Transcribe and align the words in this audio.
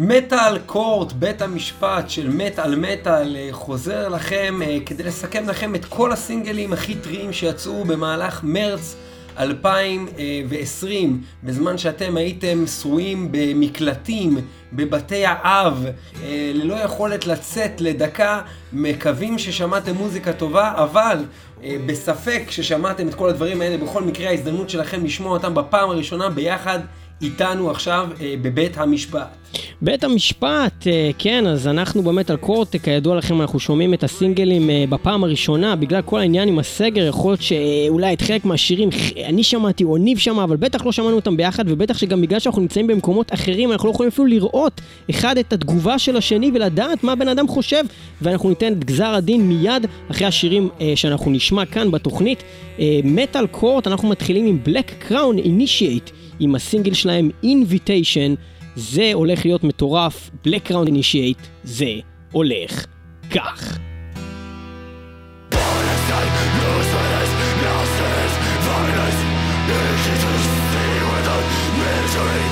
מטאל 0.00 0.58
קורט, 0.58 1.12
בית 1.12 1.42
המשפט 1.42 2.10
של 2.10 2.30
מטאל 2.30 2.74
מטאל 2.74 3.36
אה, 3.36 3.48
חוזר 3.52 4.08
לכם 4.08 4.60
אה, 4.62 4.78
כדי 4.86 5.02
לסכם 5.02 5.48
לכם 5.48 5.74
את 5.74 5.84
כל 5.84 6.12
הסינגלים 6.12 6.72
הכי 6.72 6.94
טריים 6.94 7.32
שיצאו 7.32 7.84
במהלך 7.84 8.40
מרץ 8.44 8.96
2020, 9.38 11.22
בזמן 11.44 11.78
שאתם 11.78 12.16
הייתם 12.16 12.66
שרויים 12.66 13.28
במקלטים, 13.30 14.38
בבתי 14.72 15.26
האב, 15.26 15.86
אה, 16.22 16.50
ללא 16.54 16.74
יכולת 16.74 17.26
לצאת 17.26 17.80
לדקה, 17.80 18.40
מקווים 18.72 19.38
ששמעתם 19.38 19.94
מוזיקה 19.94 20.32
טובה, 20.32 20.72
אבל 20.76 21.24
בספק 21.86 22.42
ששמעתם 22.50 23.08
את 23.08 23.14
כל 23.14 23.28
הדברים 23.28 23.60
האלה, 23.60 23.76
בכל 23.76 24.02
מקרה 24.02 24.28
ההזדמנות 24.28 24.70
שלכם 24.70 25.04
לשמוע 25.04 25.32
אותם 25.32 25.54
בפעם 25.54 25.90
הראשונה 25.90 26.30
ביחד 26.30 26.78
איתנו 27.22 27.70
עכשיו 27.70 28.08
בבית 28.42 28.78
המשפט. 28.78 29.38
בית 29.82 30.04
המשפט, 30.04 30.86
אה, 30.86 31.10
כן, 31.18 31.46
אז 31.46 31.66
אנחנו 31.66 32.02
באמת 32.02 32.30
על 32.30 32.36
קורט, 32.36 32.76
כידוע 32.82 33.16
לכם, 33.16 33.40
אנחנו 33.40 33.60
שומעים 33.60 33.94
את 33.94 34.04
הסינגלים 34.04 34.70
אה, 34.70 34.84
בפעם 34.88 35.24
הראשונה, 35.24 35.76
בגלל 35.76 36.02
כל 36.02 36.20
העניין 36.20 36.48
עם 36.48 36.58
הסגר, 36.58 37.06
יכול 37.06 37.30
להיות 37.30 37.42
שאולי 37.42 38.12
את 38.12 38.20
חלק 38.20 38.44
מהשירים 38.44 38.88
אני 39.24 39.42
שמעתי 39.42 39.84
או 39.84 39.96
ניב 39.96 40.18
שמע, 40.18 40.44
אבל 40.44 40.56
בטח 40.56 40.86
לא 40.86 40.92
שמענו 40.92 41.16
אותם 41.16 41.36
ביחד, 41.36 41.64
ובטח 41.66 41.98
שגם 41.98 42.22
בגלל 42.22 42.38
שאנחנו 42.38 42.62
נמצאים 42.62 42.86
במקומות 42.86 43.34
אחרים, 43.34 43.72
אנחנו 43.72 43.88
לא 43.88 43.92
יכולים 43.94 44.08
אפילו 44.08 44.26
לראות 44.26 44.80
אחד 45.10 45.38
את 45.38 45.52
התגובה 45.52 45.98
של 45.98 46.16
השני 46.16 46.50
ולדעת 46.54 47.04
מה 47.04 47.12
הבן 47.12 47.28
אדם 47.28 47.48
חושב, 47.48 47.84
ואנחנו 48.22 48.48
ניתן 48.48 48.72
את 48.72 48.84
גזר 48.84 49.14
הדין 49.14 49.48
מיד 49.48 49.86
אחרי 50.10 50.26
השירים 50.26 50.68
אה, 50.80 50.92
שאנחנו 50.94 51.30
נשמע 51.30 51.66
כאן 51.66 51.90
בתוכנית. 51.90 52.42
מטאל 53.04 53.46
קורט, 53.46 53.86
אנחנו 53.86 54.08
מתחילים 54.08 54.46
עם 54.46 54.58
Black 54.66 55.10
Crown 55.10 55.44
Initiate, 55.44 56.17
עם 56.40 56.54
הסינגל 56.54 56.94
שלהם 56.94 57.30
Invitation, 57.44 58.36
זה 58.76 59.10
הולך 59.14 59.44
להיות 59.44 59.64
מטורף, 59.64 60.30
Blackground 60.46 60.88
Initiate 60.88 61.46
זה 61.64 61.94
הולך 62.32 62.86
כך. 63.30 63.78
Misery 71.78 72.47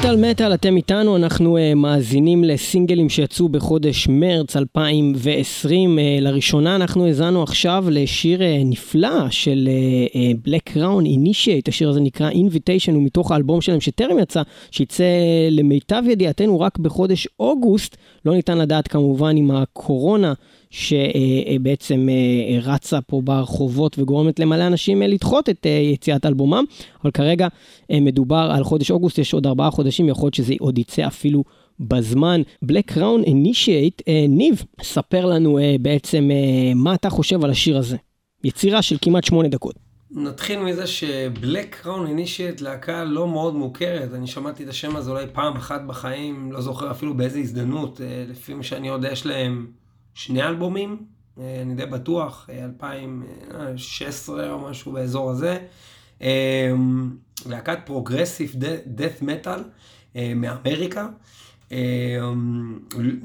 מטאל 0.00 0.30
מטאל, 0.30 0.54
אתם 0.54 0.76
איתנו, 0.76 1.16
אנחנו 1.16 1.56
uh, 1.56 1.74
מאזינים 1.74 2.44
לסינגלים 2.44 3.08
שיצאו 3.08 3.48
בחודש 3.48 4.08
מרץ 4.08 4.56
2020. 4.56 5.98
Uh, 5.98 6.00
לראשונה 6.20 6.76
אנחנו 6.76 7.06
האזנו 7.06 7.42
עכשיו 7.42 7.84
לשיר 7.90 8.40
uh, 8.40 8.42
נפלא 8.64 9.30
של 9.30 9.68
בלק 10.44 10.76
ראון, 10.76 11.06
אינישייט, 11.06 11.68
השיר 11.68 11.88
הזה 11.88 12.00
נקרא 12.00 12.30
Invitation, 12.30 12.92
הוא 12.92 13.02
מתוך 13.02 13.32
האלבום 13.32 13.60
שלהם 13.60 13.80
שטרם 13.80 14.18
יצא, 14.18 14.42
שיצא 14.70 15.04
למיטב 15.50 16.02
ידיעתנו 16.08 16.60
רק 16.60 16.78
בחודש 16.78 17.28
אוגוסט. 17.40 17.96
לא 18.24 18.34
ניתן 18.34 18.58
לדעת 18.58 18.88
כמובן 18.88 19.36
אם 19.36 19.50
הקורונה 19.50 20.32
שבעצם 20.70 22.08
אה, 22.08 22.58
רצה 22.62 23.00
פה 23.00 23.20
ברחובות 23.24 23.98
וגורמת 23.98 24.38
למלא 24.38 24.66
אנשים 24.66 25.02
אה, 25.02 25.06
לדחות 25.06 25.48
את 25.48 25.66
אה, 25.66 25.70
יציאת 25.70 26.26
אלבומם, 26.26 26.64
אבל 27.02 27.10
כרגע 27.10 27.48
מדובר 27.92 28.50
על 28.52 28.64
חודש 28.64 28.90
אוגוסט, 28.90 29.18
יש 29.18 29.34
עוד 29.34 29.46
ארבעה 29.46 29.70
חודשים, 29.70 30.08
יכול 30.08 30.26
להיות 30.26 30.34
שזה 30.34 30.54
עוד 30.60 30.78
יצא 30.78 31.06
אפילו 31.06 31.44
בזמן. 31.80 32.42
Black 32.64 32.92
Crown 32.92 33.26
Initiate, 33.26 34.02
ניב, 34.28 34.62
ספר 34.82 35.26
לנו 35.26 35.58
בעצם 35.80 36.30
מה 36.74 36.94
אתה 36.94 37.10
חושב 37.10 37.44
על 37.44 37.50
השיר 37.50 37.78
הזה. 37.78 37.96
יצירה 38.44 38.82
של 38.82 38.96
כמעט 39.02 39.24
שמונה 39.24 39.48
דקות. 39.48 39.74
נתחיל 40.10 40.58
מזה 40.58 40.86
שבלק 40.86 41.76
קראון 41.82 42.06
אינישייט 42.06 42.60
להקה 42.60 43.04
לא 43.04 43.28
מאוד 43.28 43.54
מוכרת, 43.54 44.14
אני 44.14 44.26
שמעתי 44.26 44.64
את 44.64 44.68
השם 44.68 44.96
הזה 44.96 45.10
אולי 45.10 45.24
פעם 45.32 45.56
אחת 45.56 45.82
בחיים, 45.86 46.52
לא 46.52 46.60
זוכר 46.60 46.90
אפילו 46.90 47.14
באיזה 47.14 47.38
הזדמנות, 47.38 48.00
לפי 48.28 48.54
מה 48.54 48.62
שאני 48.62 48.88
יודע 48.88 49.12
יש 49.12 49.26
להם 49.26 49.66
שני 50.14 50.42
אלבומים, 50.42 51.04
אה, 51.40 51.62
אני 51.62 51.74
די 51.74 51.86
בטוח, 51.86 52.50
2016 52.64 54.44
אה, 54.44 54.52
או 54.52 54.58
משהו 54.58 54.92
באזור 54.92 55.30
הזה. 55.30 55.58
אה, 56.22 56.72
להקת 57.46 57.78
progressive 57.84 58.54
death 58.86 59.22
metal 59.22 59.60
מאמריקה. 60.36 61.08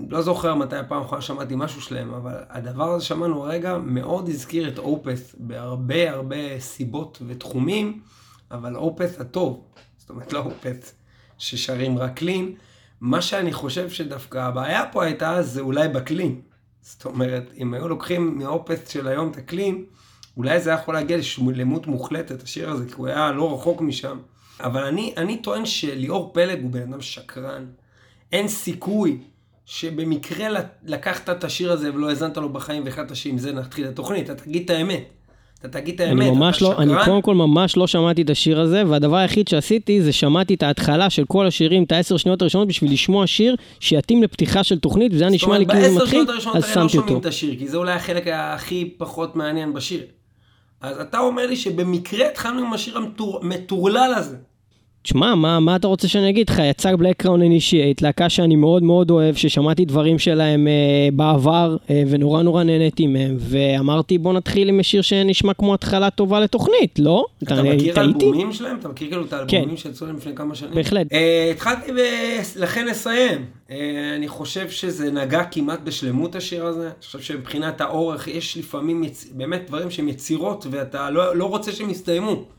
לא 0.09 0.21
זוכר 0.21 0.55
מתי 0.55 0.75
הפעם 0.75 1.01
האחרונה 1.01 1.21
שמעתי 1.21 1.53
משהו 1.57 1.81
שלהם, 1.81 2.13
אבל 2.13 2.33
הדבר 2.49 2.91
הזה 2.91 3.05
שמענו 3.05 3.45
הרגע 3.45 3.77
מאוד 3.77 4.29
הזכיר 4.29 4.67
את 4.67 4.79
Opeth 4.79 5.35
בהרבה 5.39 6.11
הרבה 6.11 6.59
סיבות 6.59 7.21
ותחומים, 7.27 7.99
אבל 8.51 8.75
Opeth 8.75 9.19
הטוב, 9.19 9.63
זאת 9.97 10.09
אומרת 10.09 10.33
לא 10.33 10.39
Opeth 10.39 10.95
ששרים 11.37 11.97
רק 11.97 12.13
clean. 12.13 12.55
מה 13.01 13.21
שאני 13.21 13.53
חושב 13.53 13.89
שדווקא 13.89 14.37
הבעיה 14.37 14.83
פה 14.91 15.03
הייתה 15.03 15.41
זה 15.41 15.61
אולי 15.61 15.87
ב 15.87 15.95
clean. 15.95 16.41
זאת 16.85 17.05
אומרת, 17.05 17.51
אם 17.57 17.73
היו 17.73 17.87
לוקחים 17.87 18.37
מה 18.37 18.52
Opeth 18.52 18.89
של 18.89 19.07
היום 19.07 19.31
את 19.31 19.37
ה 19.37 19.44
clean, 19.44 19.85
אולי 20.37 20.59
זה 20.59 20.69
היה 20.69 20.79
יכול 20.79 20.93
להגיע 20.93 21.17
לשלמות 21.17 21.87
מוחלטת, 21.87 22.43
השיר 22.43 22.69
הזה, 22.69 22.85
כי 22.85 22.93
הוא 22.97 23.07
היה 23.07 23.31
לא 23.31 23.53
רחוק 23.53 23.81
משם. 23.81 24.19
אבל 24.59 24.83
אני, 24.83 25.13
אני 25.17 25.37
טוען 25.37 25.65
שליאור 25.65 26.33
פלג 26.33 26.61
הוא 26.61 26.71
בן 26.71 26.81
אדם 26.81 27.01
שקרן. 27.01 27.65
אין 28.31 28.47
סיכוי 28.47 29.21
שבמקרה 29.65 30.47
לקחת 30.83 31.29
את 31.29 31.43
השיר 31.43 31.71
הזה 31.71 31.93
ולא 31.93 32.09
האזנת 32.09 32.37
לו 32.37 32.53
בחיים 32.53 32.85
והחלטת 32.85 33.15
שעם 33.15 33.37
זה 33.37 33.51
נתחיל 33.51 33.85
את 33.85 33.91
התוכנית, 33.91 34.29
אתה 34.29 34.43
תגיד 34.43 34.63
את 34.63 34.69
האמת. 34.69 35.03
אתה 35.59 35.67
תגיד 35.67 35.95
את 35.95 35.99
האמת, 36.01 36.33
אתה 36.33 36.39
לא, 36.39 36.51
שקרן. 36.51 36.89
אני 36.89 37.05
קודם 37.05 37.21
כל 37.21 37.35
ממש 37.35 37.77
לא 37.77 37.87
שמעתי 37.87 38.21
את 38.21 38.29
השיר 38.29 38.59
הזה, 38.59 38.83
והדבר 38.87 39.15
היחיד 39.15 39.47
שעשיתי 39.47 40.01
זה 40.01 40.13
שמעתי 40.13 40.53
את 40.53 40.63
ההתחלה 40.63 41.09
של 41.09 41.25
כל 41.25 41.47
השירים, 41.47 41.83
את 41.83 41.91
העשר 41.91 42.17
שניות 42.17 42.41
הראשונות, 42.41 42.67
בשביל 42.67 42.91
לשמוע 42.91 43.27
שיר 43.27 43.55
שיתאים 43.79 44.23
לפתיחה 44.23 44.63
של 44.63 44.79
תוכנית, 44.79 45.13
וזה 45.13 45.23
היה 45.23 45.33
נשמע 45.33 45.57
לי 45.57 45.65
כאילו 45.65 45.95
מתחיל, 45.95 46.25
אז 46.29 46.37
שמתי 46.37 46.37
אותו. 46.37 46.51
בעשר 46.53 46.71
שניות 46.71 46.89
הראשונות 46.89 46.93
לא 46.93 47.01
שומעים 47.01 47.19
את 47.19 47.25
השיר, 47.25 47.55
כי 47.59 47.67
זה 47.67 47.77
אולי 47.77 47.91
החלק 47.91 48.23
הכי 48.33 48.89
פחות 48.97 49.35
מעניין 49.35 49.73
בשיר. 49.73 50.01
אז 50.81 50.99
אתה 50.99 51.19
אומר 51.19 51.47
לי 51.47 51.55
שבמקרה 51.55 52.27
התחלנו 52.27 52.59
עם 52.59 52.73
השיר 52.73 52.97
המטורלל 53.41 54.13
הזה. 54.17 54.35
תשמע, 55.05 55.35
מה, 55.35 55.59
מה 55.59 55.75
אתה 55.75 55.87
רוצה 55.87 56.07
שאני 56.07 56.29
אגיד 56.29 56.49
לך? 56.49 56.59
יצא 56.59 56.95
Black 56.95 57.17
Crown 57.17 57.41
Initiate, 57.41 58.01
להקה 58.01 58.29
שאני 58.29 58.55
מאוד 58.55 58.83
מאוד 58.83 59.11
אוהב, 59.11 59.35
ששמעתי 59.35 59.85
דברים 59.85 60.19
שלהם 60.19 60.67
אה, 60.67 60.73
בעבר, 61.13 61.77
אה, 61.89 62.03
ונורא 62.07 62.41
נורא 62.41 62.63
נהניתי 62.63 63.07
מהם, 63.07 63.37
ואמרתי 63.39 64.17
בוא 64.17 64.33
נתחיל 64.33 64.69
עם 64.69 64.83
שיר 64.83 65.01
שנשמע 65.01 65.53
כמו 65.53 65.73
התחלה 65.73 66.09
טובה 66.09 66.39
לתוכנית, 66.39 66.99
לא? 66.99 67.25
אתה, 67.43 67.53
אתה 67.53 67.63
מכיר 67.63 68.01
אלבומים 68.01 68.53
שלהם? 68.53 68.77
אתה 68.79 68.87
מכיר 68.87 69.07
כאילו 69.07 69.25
את 69.25 69.33
האלבומים 69.33 69.69
כן. 69.69 69.77
שיצאו 69.77 70.07
להם 70.07 70.17
לפני 70.17 70.35
כמה 70.35 70.55
שנים? 70.55 70.73
בהחלט. 70.73 71.13
אה, 71.13 71.51
התחלתי 71.51 71.91
ב... 71.91 71.97
לכן 72.55 72.87
לסיים. 72.87 73.45
אה, 73.71 74.15
אני 74.15 74.27
חושב 74.27 74.69
שזה 74.69 75.11
נגע 75.11 75.43
כמעט 75.43 75.79
בשלמות 75.83 76.35
השיר 76.35 76.65
הזה. 76.65 76.85
אני 76.85 77.05
חושב 77.05 77.21
שמבחינת 77.21 77.81
האורך, 77.81 78.27
יש 78.27 78.57
לפעמים 78.57 79.03
יצ... 79.03 79.27
באמת 79.31 79.61
דברים 79.67 79.91
שהם 79.91 80.07
יצירות, 80.07 80.67
ואתה 80.71 81.09
לא, 81.09 81.35
לא 81.35 81.45
רוצה 81.45 81.71
שהם 81.71 81.89
יסתיימו. 81.89 82.55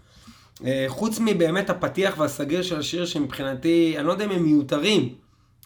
אה, 0.64 0.84
חוץ 0.88 1.18
מבאמת 1.20 1.70
הפתיח 1.70 2.18
והסגיר 2.18 2.62
של 2.62 2.78
השיר 2.78 3.06
שמבחינתי, 3.06 3.94
אני 3.98 4.06
לא 4.06 4.12
יודע 4.12 4.24
אם 4.24 4.30
הם 4.30 4.42
מיותרים, 4.42 5.14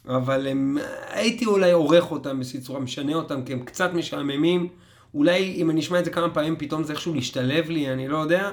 אבל 0.09 0.47
הם, 0.47 0.79
הייתי 1.09 1.47
אולי 1.47 1.71
עורך 1.71 2.11
אותם 2.11 2.37
באיזושהי 2.37 2.61
צורה, 2.61 2.81
משנה 2.81 3.15
אותם, 3.15 3.45
כי 3.45 3.53
הם 3.53 3.65
קצת 3.65 3.91
משעממים. 3.95 4.69
אולי 5.15 5.55
אם 5.57 5.71
אני 5.71 5.81
אשמע 5.81 5.99
את 5.99 6.05
זה 6.05 6.11
כמה 6.11 6.31
פעמים, 6.31 6.57
פתאום 6.59 6.85
זה 6.85 6.93
איכשהו 6.93 7.15
להשתלב 7.15 7.71
לי, 7.71 7.93
אני 7.93 8.09
לא 8.09 8.19
יודע. 8.19 8.51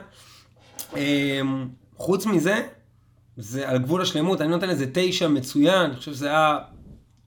אה, 0.95 1.41
חוץ 1.95 2.25
מזה, 2.25 2.67
זה 3.37 3.69
על 3.69 3.77
גבול 3.77 4.01
השלמות, 4.01 4.41
אני 4.41 4.49
נותן 4.49 4.69
איזה 4.69 4.85
תשע 4.93 5.27
מצוין, 5.27 5.81
אני 5.81 5.95
חושב 5.95 6.13
שזה 6.13 6.27
היה 6.27 6.59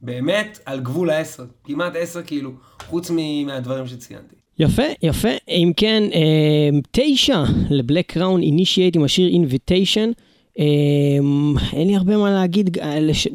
באמת 0.01 0.59
על 0.65 0.81
גבול 0.81 1.11
העשר, 1.11 1.45
כמעט 1.65 1.93
עשר 1.97 2.23
כאילו, 2.23 2.53
חוץ 2.87 3.11
מהדברים 3.47 3.87
שציינתי. 3.87 4.40
יפה, 4.61 4.83
יפה. 5.03 5.29
אם 5.49 5.73
כן, 5.77 6.03
אה, 6.15 6.79
תשע 6.91 7.43
ל 7.71 7.78
Black 7.78 8.13
Crown 8.13 8.43
Initiate 8.43 8.97
עם 8.97 9.05
השיר 9.05 9.29
Invitation. 9.29 10.11
אה, 10.59 10.65
אין 11.73 11.89
לי 11.89 11.97
הרבה 11.97 12.17
מה 12.17 12.31
להגיד 12.31 12.79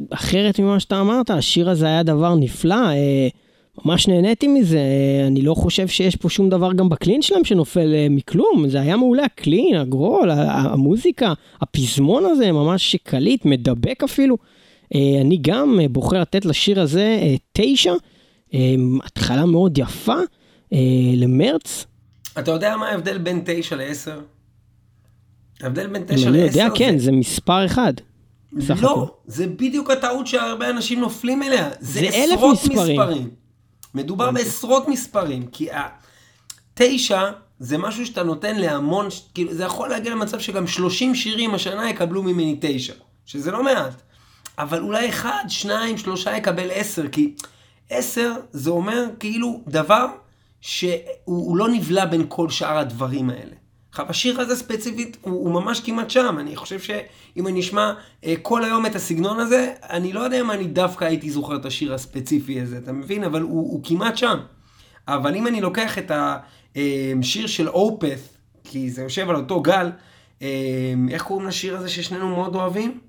אחרת 0.10 0.60
ממה 0.60 0.80
שאתה 0.80 1.02
אמרת, 1.02 1.30
השיר 1.30 1.70
הזה 1.70 1.86
היה 1.86 2.04
דבר 2.04 2.36
נפלא. 2.36 2.76
אה, 2.76 3.28
ממש 3.86 4.08
נהניתי 4.08 4.48
מזה, 4.48 4.80
אני 5.28 5.42
לא 5.42 5.54
חושב 5.54 5.88
שיש 5.88 6.16
פה 6.16 6.30
שום 6.30 6.50
דבר 6.50 6.74
גם 6.74 6.90
ב 6.90 6.95
clean 6.95 7.22
שלהם 7.22 7.44
שנופל 7.44 7.94
מכלום, 8.10 8.66
זה 8.68 8.82
היה 8.82 8.98
מעולה, 8.98 9.24
ה 9.24 9.31
clean, 9.31 9.76
ה 9.76 9.84
growl, 9.84 10.32
המוזיקה, 10.32 11.34
הפזמון 11.62 12.26
הזה 12.26 12.52
ממש 12.52 12.96
קליט, 13.04 13.46
מדבק 13.46 14.04
אפילו. 14.04 14.38
אני 14.96 15.38
גם 15.42 15.80
בוחר 15.90 16.22
לתת 16.22 16.46
לשיר 16.46 16.82
הזה 16.82 17.20
תשע, 17.54 17.94
התחלה 19.04 19.46
מאוד 19.46 19.78
יפה. 19.78 20.18
אה, 20.74 20.78
למרץ. 21.16 21.86
אתה 22.40 22.52
יודע 22.52 22.78
מה 22.78 22.90
ההבדל 22.90 23.18
בין 23.18 23.42
9 23.46 23.76
ל-10? 23.76 24.12
ההבדל 25.62 25.88
בין 25.88 26.04
9 26.08 26.16
ל-10 26.16 26.28
אני 26.28 26.38
יודע, 26.38 26.68
כן, 26.76 26.98
זה 26.98 27.12
מספר 27.12 27.66
אחד. 27.66 27.94
לא, 28.82 29.16
זה 29.26 29.48
בדיוק 29.48 29.92
הטעות 29.92 30.28
שהרבה 30.28 30.70
אנשים 30.70 31.00
נופלים 31.00 31.44
אליה. 31.44 31.70
זה, 31.80 32.00
זה 32.00 32.08
עשרות 32.08 32.54
מספרים. 32.54 33.02
מספרים. 33.02 33.30
מדובר. 33.94 34.32
בעשרות 34.32 34.88
מספרים, 34.88 35.48
כי 35.48 35.72
ה-9 35.72 36.84
זה 37.60 37.78
משהו 37.78 38.06
שאתה 38.06 38.24
נותן 38.24 38.56
להמון, 38.56 39.08
כאילו, 39.34 39.54
זה 39.54 39.64
יכול 39.64 39.90
להגיע 39.90 40.12
למצב 40.12 40.40
שגם 40.40 40.68
30 40.68 41.16
שירים 41.16 41.56
השנה 41.56 41.90
יקבלו 41.90 42.24
ממני 42.24 42.58
9, 42.62 42.94
שזה 43.26 43.52
לא 43.52 43.64
מעט. 43.64 43.94
אבל 44.58 44.82
אולי 44.82 45.10
אחד, 45.10 45.44
שניים, 45.48 45.98
שלושה 45.98 46.38
יקבל 46.38 46.68
10, 46.72 47.08
כי 47.08 47.34
10 47.90 48.34
זה 48.52 48.70
אומר 48.70 49.06
כאילו 49.20 49.62
דבר 49.68 50.06
שהוא 50.66 51.58
לא 51.58 51.70
נבלע 51.70 52.06
בין 52.06 52.26
כל 52.28 52.50
שאר 52.50 52.78
הדברים 52.78 53.30
האלה. 53.30 53.56
עכשיו, 53.90 54.06
השיר 54.10 54.42
הזה 54.42 54.56
ספציפית 54.56 55.18
הוא, 55.22 55.34
הוא 55.34 55.52
ממש 55.54 55.80
כמעט 55.80 56.10
שם. 56.10 56.36
אני 56.40 56.56
חושב 56.56 56.80
שאם 56.80 57.48
אני 57.48 57.60
אשמע 57.60 57.94
אה, 58.26 58.34
כל 58.42 58.64
היום 58.64 58.86
את 58.86 58.96
הסגנון 58.96 59.40
הזה, 59.40 59.74
אני 59.90 60.14
לא 60.14 60.20
יודע 60.20 60.42
אם 60.42 60.52
אני 60.52 60.68
דווקא 60.68 61.06
הייתי 61.06 61.32
זוכר 61.32 61.56
את 61.56 61.66
השיר 61.66 61.94
הספציפי 61.94 62.62
הזה, 62.62 62.78
אתה 62.78 62.92
מבין? 62.92 63.24
אבל 63.24 63.42
הוא, 63.42 63.72
הוא 63.72 63.82
כמעט 63.84 64.18
שם. 64.18 64.38
אבל 65.08 65.36
אם 65.36 65.48
אני 65.48 65.62
לוקח 65.62 65.98
את 65.98 66.12
השיר 66.16 67.44
אה, 67.44 67.48
של 67.48 67.70
אופת, 67.70 68.20
כי 68.64 68.90
זה 68.90 69.02
יושב 69.02 69.30
על 69.30 69.36
אותו 69.36 69.62
גל, 69.62 69.92
אה, 70.42 70.48
איך 71.10 71.24
קוראים 71.24 71.48
לשיר 71.48 71.78
הזה 71.78 71.90
ששנינו 71.90 72.30
מאוד 72.30 72.56
אוהבים? 72.56 73.00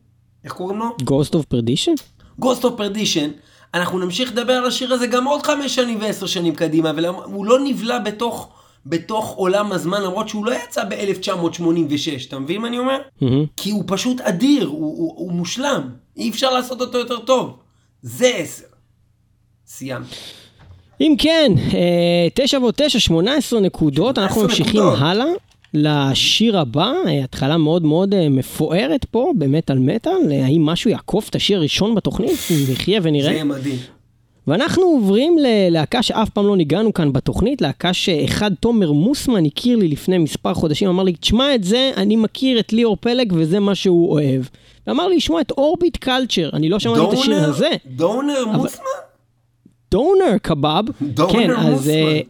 איך 0.44 0.52
קוראים 0.52 0.78
לו? 0.78 0.96
Ghost 1.02 1.32
of 1.32 1.54
Perdition? 1.54 2.02
Ghost 2.40 2.62
of 2.62 2.78
Perdition. 2.78 3.30
אנחנו 3.74 3.98
נמשיך 3.98 4.32
לדבר 4.32 4.52
על 4.52 4.66
השיר 4.66 4.92
הזה 4.92 5.06
גם 5.06 5.24
עוד 5.24 5.42
חמש 5.42 5.74
שנים 5.74 6.00
ועשר 6.00 6.26
שנים 6.26 6.54
קדימה, 6.54 6.92
והוא 6.96 7.46
לא 7.46 7.58
נבלע 7.64 7.98
בתוך, 7.98 8.48
בתוך 8.86 9.34
עולם 9.36 9.72
הזמן, 9.72 10.02
למרות 10.02 10.28
שהוא 10.28 10.46
לא 10.46 10.52
יצא 10.64 10.84
ב-1986, 10.84 12.28
אתה 12.28 12.38
מבין 12.38 12.60
מה 12.60 12.68
אני 12.68 12.78
אומר? 12.78 12.98
Mm-hmm. 12.98 13.26
כי 13.56 13.70
הוא 13.70 13.84
פשוט 13.86 14.20
אדיר, 14.20 14.66
הוא, 14.66 14.78
הוא, 14.78 15.14
הוא 15.16 15.32
מושלם, 15.32 15.90
אי 16.16 16.30
אפשר 16.30 16.50
לעשות 16.50 16.80
אותו 16.80 16.98
יותר 16.98 17.18
טוב. 17.18 17.56
זה 18.02 18.28
עשר. 18.28 18.64
סיימתי. 19.66 20.16
אם 21.00 21.14
כן, 21.18 21.52
אה, 21.74 22.28
תשע 22.34 22.58
ועוד 22.58 22.74
תשע, 22.76 22.98
שמונה 22.98 23.34
עשרה 23.34 23.60
נקודות, 23.60 24.18
אנחנו 24.18 24.42
ממשיכים 24.42 24.82
נקודות. 24.82 24.98
הלאה. 25.00 25.26
לשיר 25.76 26.58
הבא, 26.58 26.92
אה, 27.06 27.24
התחלה 27.24 27.56
מאוד 27.56 27.84
מאוד 27.84 28.14
אה, 28.14 28.28
מפוארת 28.28 29.04
פה 29.04 29.32
במטאל 29.38 29.78
מטאל, 29.78 30.32
האם 30.44 30.66
משהו 30.66 30.90
יעקוף 30.90 31.28
את 31.28 31.34
השיר 31.34 31.58
הראשון 31.58 31.94
בתוכנית? 31.94 32.38
נחיה 32.72 33.00
ונראה. 33.02 33.24
זה 33.24 33.32
יהיה 33.32 33.44
מדהים. 33.44 33.78
ואנחנו 34.46 34.82
עוברים 34.82 35.36
ללהקה 35.38 36.02
שאף 36.02 36.30
פעם 36.30 36.46
לא 36.46 36.56
ניגענו 36.56 36.94
כאן 36.94 37.12
בתוכנית, 37.12 37.62
להקה 37.62 37.92
שאחד 37.92 38.50
תומר 38.60 38.92
מוסמן 38.92 39.46
הכיר 39.46 39.76
לי 39.76 39.88
לפני 39.88 40.18
מספר 40.18 40.54
חודשים, 40.54 40.88
אמר 40.88 41.02
לי, 41.02 41.12
תשמע 41.12 41.54
את 41.54 41.64
זה, 41.64 41.90
אני 41.96 42.16
מכיר 42.16 42.58
את 42.58 42.72
ליאור 42.72 42.96
פלג 43.00 43.32
וזה 43.36 43.60
מה 43.60 43.74
שהוא 43.74 44.10
אוהב. 44.12 44.42
ואמר 44.86 45.08
לי, 45.08 45.20
שמע 45.20 45.40
את 45.40 45.50
אורביט 45.50 45.96
קלצ'ר, 45.96 46.50
אני 46.52 46.68
לא 46.68 46.78
שמעתי 46.78 47.00
את 47.00 47.12
השיר 47.12 47.44
הזה. 47.44 47.68
דונר 47.86 48.44
מוסמן? 48.52 48.84
דונר 49.90 50.38
קבב. 50.42 50.84
דונר 51.00 51.32
כן, 51.32 51.50
אז 51.50 51.72
מוסמן. 51.72 52.20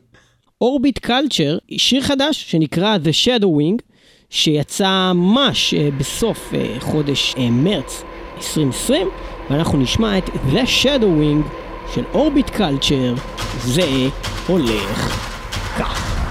אורביט 0.61 0.99
קלצ'ר, 0.99 1.59
שיר 1.77 2.03
חדש 2.03 2.51
שנקרא 2.51 2.97
The 3.05 3.27
Shadow 3.27 3.45
Wing, 3.45 3.83
שיצא 4.31 5.13
ממש 5.15 5.75
אה, 5.75 5.89
בסוף 5.99 6.55
אה, 6.55 6.77
חודש 6.81 7.35
אה, 7.39 7.51
מרץ 7.51 8.03
2020, 8.37 9.09
ואנחנו 9.51 9.79
נשמע 9.79 10.19
את 10.19 10.29
The 10.29 10.83
Shadow 10.83 11.21
Wing 11.21 11.49
של 11.95 12.03
אורביט 12.15 12.51
קלצ'ר, 12.51 13.15
זה 13.65 14.09
הולך 14.47 15.27
כך. 15.79 16.26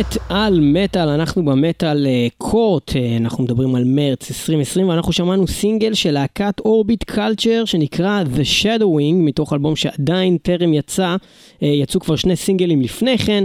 מת 0.00 0.16
על 0.28 0.60
מטאל, 0.60 1.08
אנחנו 1.08 1.44
במטאל 1.44 2.06
אה, 2.06 2.26
קורט, 2.38 2.96
אה, 2.96 3.16
אנחנו 3.16 3.44
מדברים 3.44 3.74
על 3.74 3.84
מרץ 3.84 4.30
2020 4.30 4.88
ואנחנו 4.88 5.12
שמענו 5.12 5.46
סינגל 5.46 5.94
של 5.94 6.10
להקת 6.10 6.60
אורביט 6.60 7.04
קלצ'ר 7.04 7.64
שנקרא 7.64 8.22
The 8.36 8.62
Shadowing 8.62 9.14
מתוך 9.14 9.52
אלבום 9.52 9.76
שעדיין 9.76 10.36
טרם 10.36 10.74
יצא, 10.74 11.16
אה, 11.62 11.68
יצאו 11.68 12.00
כבר 12.00 12.16
שני 12.16 12.36
סינגלים 12.36 12.80
לפני 12.80 13.18
כן. 13.18 13.44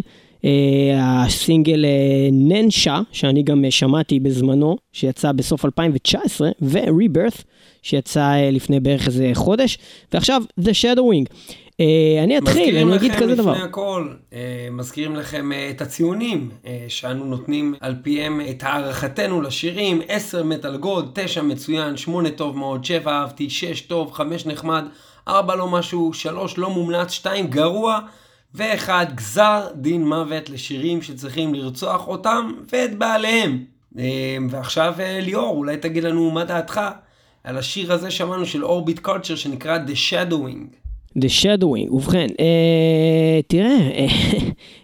הסינגל 0.97 1.85
ננשה, 2.31 2.99
שאני 3.11 3.43
גם 3.43 3.65
שמעתי 3.69 4.19
בזמנו, 4.19 4.77
שיצא 4.91 5.31
בסוף 5.31 5.65
2019, 5.65 6.49
ו-Rebirth, 6.61 7.43
שיצא 7.81 8.35
לפני 8.51 8.79
בערך 8.79 9.07
איזה 9.07 9.31
חודש, 9.33 9.77
ועכשיו 10.13 10.41
The 10.59 10.71
Shadowing. 10.81 11.33
אה, 11.79 12.23
אני 12.23 12.37
אתחיל, 12.37 12.77
אני 12.77 12.95
אגיד 12.95 13.11
כזה 13.15 13.35
דבר. 13.35 13.51
מזכירים 13.51 13.55
לכם 13.55 13.55
לפני 13.55 13.69
הכל, 13.69 14.09
אה, 14.33 14.67
מזכירים 14.71 15.15
לכם 15.15 15.51
אה, 15.51 15.69
את 15.69 15.81
הציונים 15.81 16.49
שאנו 16.87 17.25
נותנים 17.25 17.75
על 17.79 17.95
פיהם 18.01 18.41
את 18.49 18.63
הערכתנו 18.63 19.41
לשירים, 19.41 20.01
10 20.07 20.43
מטאל 20.43 20.77
גוד, 20.77 21.11
9 21.13 21.41
מצוין, 21.41 21.97
8 21.97 22.29
טוב 22.29 22.57
מאוד, 22.57 22.85
7 22.85 23.11
אהבתי, 23.11 23.49
6 23.49 23.81
טוב, 23.81 24.11
5 24.11 24.45
נחמד, 24.45 24.83
4 25.27 25.55
לא 25.55 25.67
משהו, 25.67 26.13
3 26.13 26.57
לא 26.57 26.69
מומלץ, 26.69 27.11
2 27.11 27.47
גרוע. 27.47 27.99
ואחד 28.55 29.05
גזר 29.15 29.67
דין 29.75 30.07
מוות 30.07 30.49
לשירים 30.49 31.01
שצריכים 31.01 31.53
לרצוח 31.53 32.07
אותם 32.07 32.51
ואת 32.71 32.97
בעליהם. 32.97 33.63
ועכשיו 34.49 34.93
ליאור, 35.21 35.57
אולי 35.57 35.77
תגיד 35.77 36.03
לנו 36.03 36.31
מה 36.31 36.45
דעתך 36.45 36.81
על 37.43 37.57
השיר 37.57 37.93
הזה 37.93 38.11
שמענו 38.11 38.45
של 38.45 38.65
אורביט 38.65 38.99
קולצ'ר 38.99 39.35
שנקרא 39.35 39.77
The 39.77 40.11
Shadowing. 40.11 40.75
The 41.19 41.43
Shadowing, 41.43 41.93
ובכן, 41.93 42.27
אה, 42.39 43.39
תראה, 43.47 43.89
אה, 43.95 44.07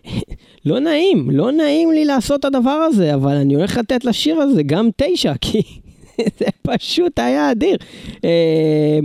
לא 0.66 0.80
נעים, 0.80 1.30
לא 1.32 1.52
נעים 1.52 1.92
לי 1.92 2.06
לעשות 2.06 2.40
את 2.40 2.46
הדבר 2.46 2.70
הזה, 2.70 3.14
אבל 3.14 3.32
אני 3.32 3.56
הולך 3.56 3.78
לתת 3.78 4.06
לשיר 4.06 4.36
הזה 4.42 4.64
גם 4.64 4.90
תשע, 4.98 5.34
כי 5.42 5.62
זה 6.18 6.46
פשוט 6.62 7.20
היה 7.20 7.52
אדיר. 7.52 7.78
אה, 8.26 9.00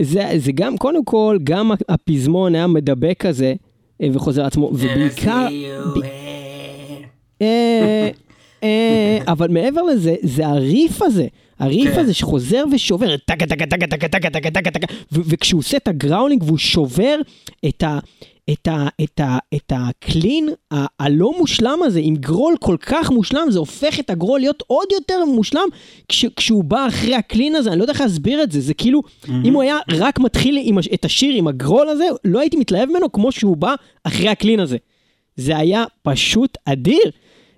זה, 0.00 0.24
זה 0.36 0.52
גם, 0.52 0.76
קודם 0.76 1.04
כל, 1.04 1.38
גם 1.44 1.70
הפזמון 1.88 2.54
היה 2.54 2.66
מדבק 2.66 3.16
כזה, 3.18 3.46
אה, 3.46 3.65
וחוזר 4.12 4.44
עצמו, 4.44 4.70
ובעיקר... 4.72 5.46
אה, 7.42 8.08
אה, 8.62 9.18
אבל 9.26 9.48
מעבר 9.48 9.82
לזה, 9.82 10.14
זה 10.22 10.46
הריף 10.46 11.02
הזה. 11.02 11.26
הריף 11.58 11.94
כן. 11.94 12.00
הזה 12.00 12.14
שחוזר 12.14 12.64
ושובר, 12.72 13.16
טקה 13.16 13.46
טקה 13.46 13.66
טקה 13.66 13.86
טקה 13.86 14.08
טקה 14.08 14.30
טקה 14.30 14.50
טקה 14.50 14.70
טקה, 14.70 14.86
וכשהוא 15.12 15.58
עושה 15.58 15.76
את 15.76 15.88
הגראולינג 15.88 16.42
והוא 16.42 16.58
שובר 16.58 17.16
את 17.68 17.82
ה... 17.82 17.98
את, 18.52 18.68
ה, 18.68 18.86
את, 19.04 19.20
ה, 19.20 19.38
את 19.54 19.72
הקלין 19.76 20.48
ה, 20.72 20.84
הלא 21.00 21.32
מושלם 21.38 21.78
הזה, 21.82 22.00
עם 22.02 22.16
גרול 22.16 22.56
כל 22.60 22.76
כך 22.80 23.10
מושלם, 23.10 23.50
זה 23.50 23.58
הופך 23.58 24.00
את 24.00 24.10
הגרול 24.10 24.40
להיות 24.40 24.62
עוד 24.66 24.88
יותר 24.92 25.24
מושלם 25.24 25.68
כש, 26.08 26.24
כשהוא 26.36 26.64
בא 26.64 26.86
אחרי 26.88 27.14
הקלין 27.14 27.54
הזה, 27.54 27.70
אני 27.70 27.78
לא 27.78 27.84
יודע 27.84 27.92
איך 27.92 28.00
להסביר 28.00 28.42
את 28.42 28.52
זה, 28.52 28.60
זה 28.60 28.74
כאילו, 28.74 29.02
mm-hmm. 29.02 29.30
אם 29.44 29.54
הוא 29.54 29.62
היה 29.62 29.76
רק 29.92 30.18
מתחיל 30.18 30.58
עם, 30.62 30.78
את 30.94 31.04
השיר 31.04 31.34
עם 31.34 31.48
הגרול 31.48 31.88
הזה, 31.88 32.04
לא 32.24 32.40
הייתי 32.40 32.56
מתלהב 32.56 32.88
ממנו 32.90 33.12
כמו 33.12 33.32
שהוא 33.32 33.56
בא 33.56 33.74
אחרי 34.04 34.28
הקלין 34.28 34.60
הזה. 34.60 34.76
זה 35.36 35.56
היה 35.56 35.84
פשוט 36.02 36.58
אדיר. 36.64 37.10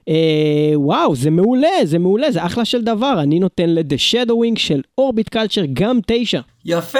אה, 0.09 0.72
וואו, 0.74 1.16
זה 1.16 1.31
מעולה, 1.31 1.68
זה 1.85 1.98
מעולה, 1.98 2.33
זה 2.33 2.46
אחלה 2.46 2.64
של 2.64 2.83
דבר. 2.83 3.20
אני 3.22 3.38
נותן 3.38 3.68
ל-The 3.68 4.12
Shadowing 4.12 4.59
של 4.59 4.81
אורביט 4.98 5.29
קלצ'ר 5.29 5.62
גם 5.72 5.98
תשע. 6.07 6.40
יפה. 6.64 6.98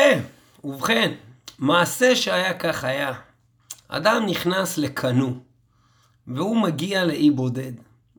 ובכן, 0.65 1.13
מעשה 1.59 2.17
שהיה 2.17 2.55
כך 2.55 2.85
היה. 2.85 3.13
אדם 3.89 4.27
נכנס 4.27 4.79
לקנו, 4.79 5.39
והוא 6.27 6.57
מגיע 6.57 7.05
לאי 7.05 7.31
בודד. 7.31 7.73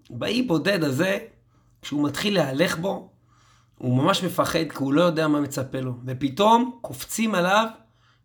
באי 0.09 0.41
בודד 0.41 0.83
הזה, 0.83 1.17
כשהוא 1.81 2.07
מתחיל 2.07 2.35
להלך 2.35 2.77
בו, 2.77 3.09
הוא 3.77 3.97
ממש 3.97 4.23
מפחד 4.23 4.69
כי 4.69 4.77
הוא 4.77 4.93
לא 4.93 5.01
יודע 5.01 5.27
מה 5.27 5.41
מצפה 5.41 5.79
לו. 5.79 5.93
ופתאום 6.05 6.77
קופצים 6.81 7.35
עליו 7.35 7.67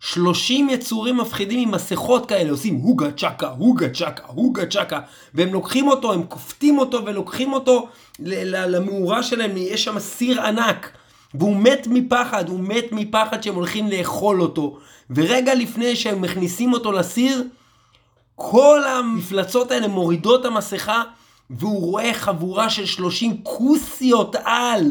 30 0.00 0.70
יצורים 0.70 1.16
מפחידים 1.16 1.68
עם 1.68 1.74
מסכות 1.74 2.26
כאלה, 2.26 2.50
עושים 2.50 2.74
הוגה 2.74 3.12
צ'קה, 3.12 3.48
הוגה 3.48 3.90
צ'קה, 3.90 4.22
הוגה 4.26 4.66
צ'קה, 4.66 5.00
והם 5.34 5.52
לוקחים 5.52 5.88
אותו, 5.88 6.12
הם 6.12 6.26
כופתים 6.28 6.78
אותו 6.78 7.04
ולוקחים 7.04 7.52
אותו 7.52 7.88
למאורה 8.18 9.22
שלהם, 9.22 9.50
יש 9.56 9.84
שם 9.84 9.98
סיר 9.98 10.42
ענק, 10.42 10.90
והוא 11.34 11.56
מת 11.56 11.86
מפחד, 11.90 12.48
הוא 12.48 12.60
מת 12.60 12.92
מפחד 12.92 13.42
שהם 13.42 13.54
הולכים 13.54 13.88
לאכול 13.88 14.40
אותו. 14.42 14.78
ורגע 15.10 15.54
לפני 15.54 15.96
שהם 15.96 16.22
מכניסים 16.22 16.72
אותו 16.72 16.92
לסיר, 16.92 17.44
כל 18.34 18.84
המפלצות 18.84 19.70
האלה 19.70 19.88
מורידות 19.88 20.40
את 20.40 20.46
המסכה, 20.46 21.02
והוא 21.50 21.80
רואה 21.80 22.14
חבורה 22.14 22.70
של 22.70 22.86
30 22.86 23.42
כוסיות 23.42 24.36
על 24.44 24.90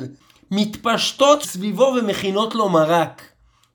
מתפשטות 0.51 1.43
סביבו 1.43 1.95
ומכינות 1.97 2.55
לו 2.55 2.69
מרק. 2.69 3.21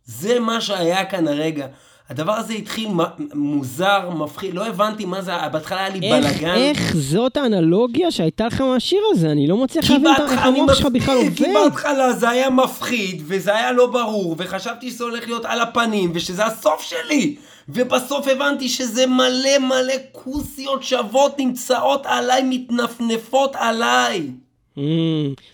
זה 0.05 0.41
מה 0.41 0.61
שהיה 0.61 1.05
כאן 1.05 1.29
הרגע. 1.29 1.67
הדבר 2.11 2.33
הזה 2.33 2.53
התחיל 2.53 2.89
מוזר, 3.35 4.11
מפחיד, 4.11 4.55
לא 4.55 4.67
הבנתי 4.67 5.05
מה 5.05 5.23
זה, 5.23 5.33
בהתחלה 5.53 5.79
היה 5.79 5.89
לי 5.89 6.01
בלאגן. 6.01 6.55
איך 6.55 6.97
זאת 6.97 7.37
האנלוגיה 7.37 8.11
שהייתה 8.11 8.47
לך 8.47 8.61
מהשיר 8.61 9.01
הזה? 9.11 9.33
אני 9.33 9.47
לא 9.47 9.57
מצליח 9.57 9.91
להבין 9.91 10.13
איך 10.31 10.43
המוח 10.43 10.75
שלך 10.75 10.87
בכלל 10.87 11.17
עובד. 11.23 11.37
כי 11.37 11.45
בהתחלה 11.55 12.13
זה 12.13 12.29
היה 12.29 12.51
מפחיד, 12.51 13.23
וזה 13.27 13.57
היה 13.57 13.73
לא 13.73 13.87
ברור, 13.87 14.35
וחשבתי 14.39 14.91
שזה 14.91 15.05
הולך 15.05 15.27
להיות 15.27 15.45
על 15.45 15.61
הפנים, 15.61 16.11
ושזה 16.15 16.45
הסוף 16.45 16.83
שלי. 16.83 17.37
ובסוף 17.69 18.29
הבנתי 18.29 18.69
שזה 18.69 19.07
מלא 19.07 19.59
מלא 19.61 19.95
כוסיות 20.13 20.83
שוות 20.83 21.39
נמצאות 21.39 22.07
עליי, 22.07 22.43
מתנפנפות 22.43 23.57
עליי. 23.57 24.31
Mm, 24.77 24.81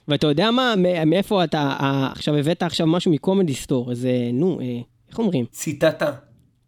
ואתה 0.09 0.27
יודע 0.27 0.51
מה, 0.51 0.75
מאיפה 1.07 1.45
אתה, 1.45 1.77
אה, 1.81 2.09
עכשיו 2.13 2.37
הבאת 2.37 2.63
עכשיו 2.63 2.87
משהו 2.87 3.13
מקומדי 3.13 3.55
סטור, 3.55 3.91
איזה, 3.91 4.11
נו, 4.33 4.61
אה, 4.61 4.81
איך 5.11 5.19
אומרים? 5.19 5.45
ציטטה. 5.51 6.13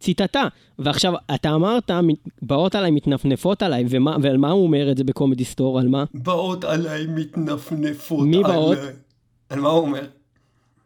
ציטטה. 0.01 0.49
ועכשיו, 0.79 1.15
אתה 1.35 1.55
אמרת, 1.55 1.91
באות 2.43 2.75
עליי, 2.75 2.91
מתנפנפות 2.91 3.63
עליי, 3.63 3.85
ומה, 3.91 4.17
ועל 4.23 4.37
מה 4.37 4.51
הוא 4.51 4.63
אומר 4.63 4.91
את 4.91 4.97
זה 4.97 5.05
בקומדי 5.05 5.45
סטור? 5.45 5.79
על 5.79 5.89
מה? 5.89 6.05
באות 6.15 6.65
עליי, 6.65 7.07
מתנפנפות 7.07 8.21
עליי. 8.21 8.37
מי 8.37 8.43
באות? 8.43 8.79
על 9.49 9.61
מה 9.61 9.69
הוא 9.69 9.81
אומר? 9.81 10.01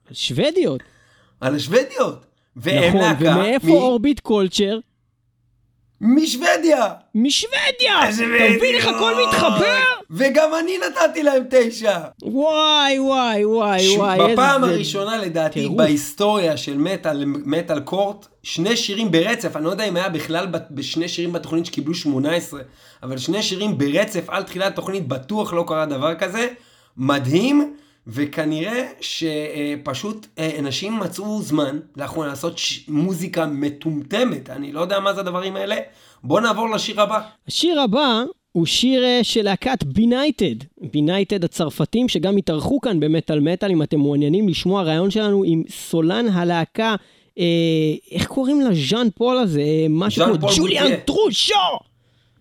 על 0.08 0.14
שוודיות. 0.14 0.80
על 1.40 1.54
השוודיות. 1.54 2.26
והם 2.56 2.88
נכון, 2.88 3.00
להקה. 3.00 3.30
ומאיפה 3.30 3.66
מ... 3.66 3.70
אורביט 3.70 4.20
קולצ'ר? 4.20 4.78
משוודיה! 6.00 6.88
משוודיה! 7.14 8.08
אתה 8.08 8.22
מבין 8.54 8.74
איך 8.74 8.86
הכל 8.86 9.14
מתחבר? 9.26 9.76
וגם 10.10 10.50
אני 10.60 10.78
נתתי 10.78 11.22
להם 11.22 11.42
תשע. 11.50 11.98
וואי, 12.22 12.98
וואי, 12.98 13.44
וואי, 13.44 13.80
ש... 13.80 13.96
וואי. 13.96 14.18
בפעם 14.32 14.64
איזה... 14.64 14.74
הראשונה 14.74 15.16
לדעתי 15.18 15.60
טירוף. 15.60 15.76
בהיסטוריה 15.78 16.56
של 16.56 16.78
מטאל, 16.78 17.24
מטאל 17.26 17.80
קורט, 17.80 18.26
שני 18.42 18.76
שירים 18.76 19.10
ברצף, 19.10 19.56
אני 19.56 19.64
לא 19.64 19.70
יודע 19.70 19.84
אם 19.84 19.96
היה 19.96 20.08
בכלל 20.08 20.46
בשני 20.70 21.08
שירים 21.08 21.32
בתוכנית 21.32 21.66
שקיבלו 21.66 21.94
18, 21.94 22.60
אבל 23.02 23.18
שני 23.18 23.42
שירים 23.42 23.78
ברצף 23.78 24.30
על 24.30 24.42
תחילת 24.42 24.72
התוכנית, 24.72 25.08
בטוח 25.08 25.52
לא 25.52 25.64
קרה 25.68 25.86
דבר 25.86 26.14
כזה. 26.14 26.48
מדהים. 26.96 27.74
וכנראה 28.12 28.86
שפשוט 29.00 30.26
אה, 30.38 30.58
אנשים 30.58 30.98
מצאו 30.98 31.42
זמן 31.42 31.78
לאחרונה 31.96 32.28
לעשות 32.28 32.58
ש... 32.58 32.84
מוזיקה 32.88 33.46
מטומטמת, 33.46 34.50
אני 34.50 34.72
לא 34.72 34.80
יודע 34.80 35.00
מה 35.00 35.14
זה 35.14 35.20
הדברים 35.20 35.56
האלה. 35.56 35.76
בואו 36.24 36.40
נעבור 36.40 36.70
לשיר 36.70 37.00
הבא. 37.00 37.20
השיר 37.48 37.80
הבא 37.80 38.22
הוא 38.52 38.66
שיר 38.66 39.04
אה, 39.04 39.20
של 39.22 39.42
להקת 39.42 39.84
Benighted, 39.84 40.54
Benighted 40.92 41.44
הצרפתים 41.44 42.08
שגם 42.08 42.36
התארחו 42.36 42.80
כאן 42.80 43.00
במטאל 43.00 43.40
מטאל, 43.40 43.70
אם 43.70 43.82
אתם 43.82 43.98
מעוניינים 43.98 44.48
לשמוע 44.48 44.82
ריאיון 44.82 45.10
שלנו 45.10 45.42
עם 45.46 45.62
סולן 45.68 46.28
הלהקה, 46.28 46.94
אה, 47.38 47.44
איך 48.10 48.26
קוראים 48.26 48.60
לז'אן 48.60 49.06
פול 49.14 49.38
הזה? 49.38 49.62
משהו 49.90 50.24
כמו 50.38 50.48
ג'וליאן 50.56 50.96
טרושו! 50.96 51.54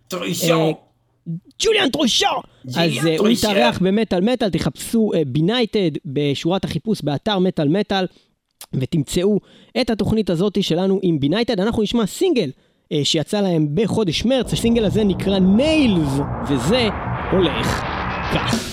טרושו! 0.08 0.89
אה, 1.30 1.36
ג'וליאן 1.60 1.90
טרושו! 1.90 2.26
אז 2.68 2.92
uh, 2.92 3.10
הוא 3.18 3.28
התארח 3.28 3.80
במטאל 3.80 4.22
מטאל, 4.22 4.50
תחפשו 4.50 5.12
Benighted 5.28 5.96
uh, 5.96 6.00
בשורת 6.06 6.66
החיפוש 6.66 7.02
באתר 7.02 7.40
מטאל 7.40 7.68
מטאל, 7.68 8.06
ותמצאו 8.74 9.40
את 9.82 9.90
התוכנית 9.90 10.30
הזאת 10.30 10.64
שלנו 10.64 11.00
עם 11.02 11.20
בינייטד. 11.20 11.60
אנחנו 11.60 11.84
נשמע 11.84 12.06
סינגל 12.06 12.50
uh, 12.50 12.96
שיצא 13.04 13.42
להם 13.42 13.68
בחודש 13.74 14.26
מרץ, 14.26 14.54
הסינגל 14.54 14.86
הזה 14.86 15.04
נקרא 15.04 15.40
ניילס, 15.40 16.10
וזה 16.50 16.88
הולך 17.32 17.84
כך. 18.34 18.69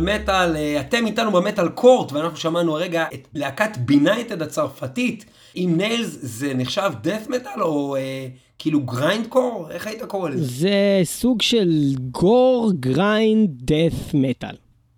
מטאל, 0.00 0.20
מטאל, 0.20 0.56
אה, 0.56 0.80
אתם 0.80 1.06
איתנו 1.06 1.32
במטאל 1.32 1.68
court, 1.68 2.12
ואנחנו 2.12 2.36
שמענו 2.36 2.76
הרגע 2.76 3.04
את 3.14 3.28
להקת 3.34 3.76
Benighted 3.76 4.42
הצרפתית. 4.42 5.24
עם 5.54 5.76
Nails 5.76 6.18
זה 6.20 6.54
נחשב 6.54 6.90
death 7.04 7.28
metal 7.28 7.60
או 7.60 7.96
אה, 7.96 8.26
כאילו 8.58 8.82
grindcore? 8.82 9.68
איך 9.70 9.86
היית 9.86 10.02
קורא 10.02 10.30
לזה? 10.30 10.44
זה 10.44 11.00
סוג 11.04 11.42
של 11.42 11.94
gore 12.10 12.72
grind 12.80 13.70
death 13.70 14.14
metal. 14.14 14.56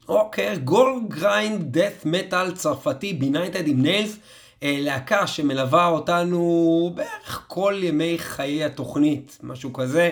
אוקיי, 0.08 0.56
gore 0.56 1.00
grind 1.08 1.76
death 1.76 2.06
metal 2.06 2.52
צרפתי 2.54 3.12
Benighted 3.12 3.68
עם 3.68 3.82
Nails. 3.82 4.18
אה, 4.62 4.76
להקה 4.80 5.26
שמלווה 5.26 5.88
אותנו 5.88 6.92
בערך 6.94 7.44
כל 7.46 7.74
ימי 7.82 8.18
חיי 8.18 8.64
התוכנית, 8.64 9.38
משהו 9.42 9.72
כזה. 9.72 10.10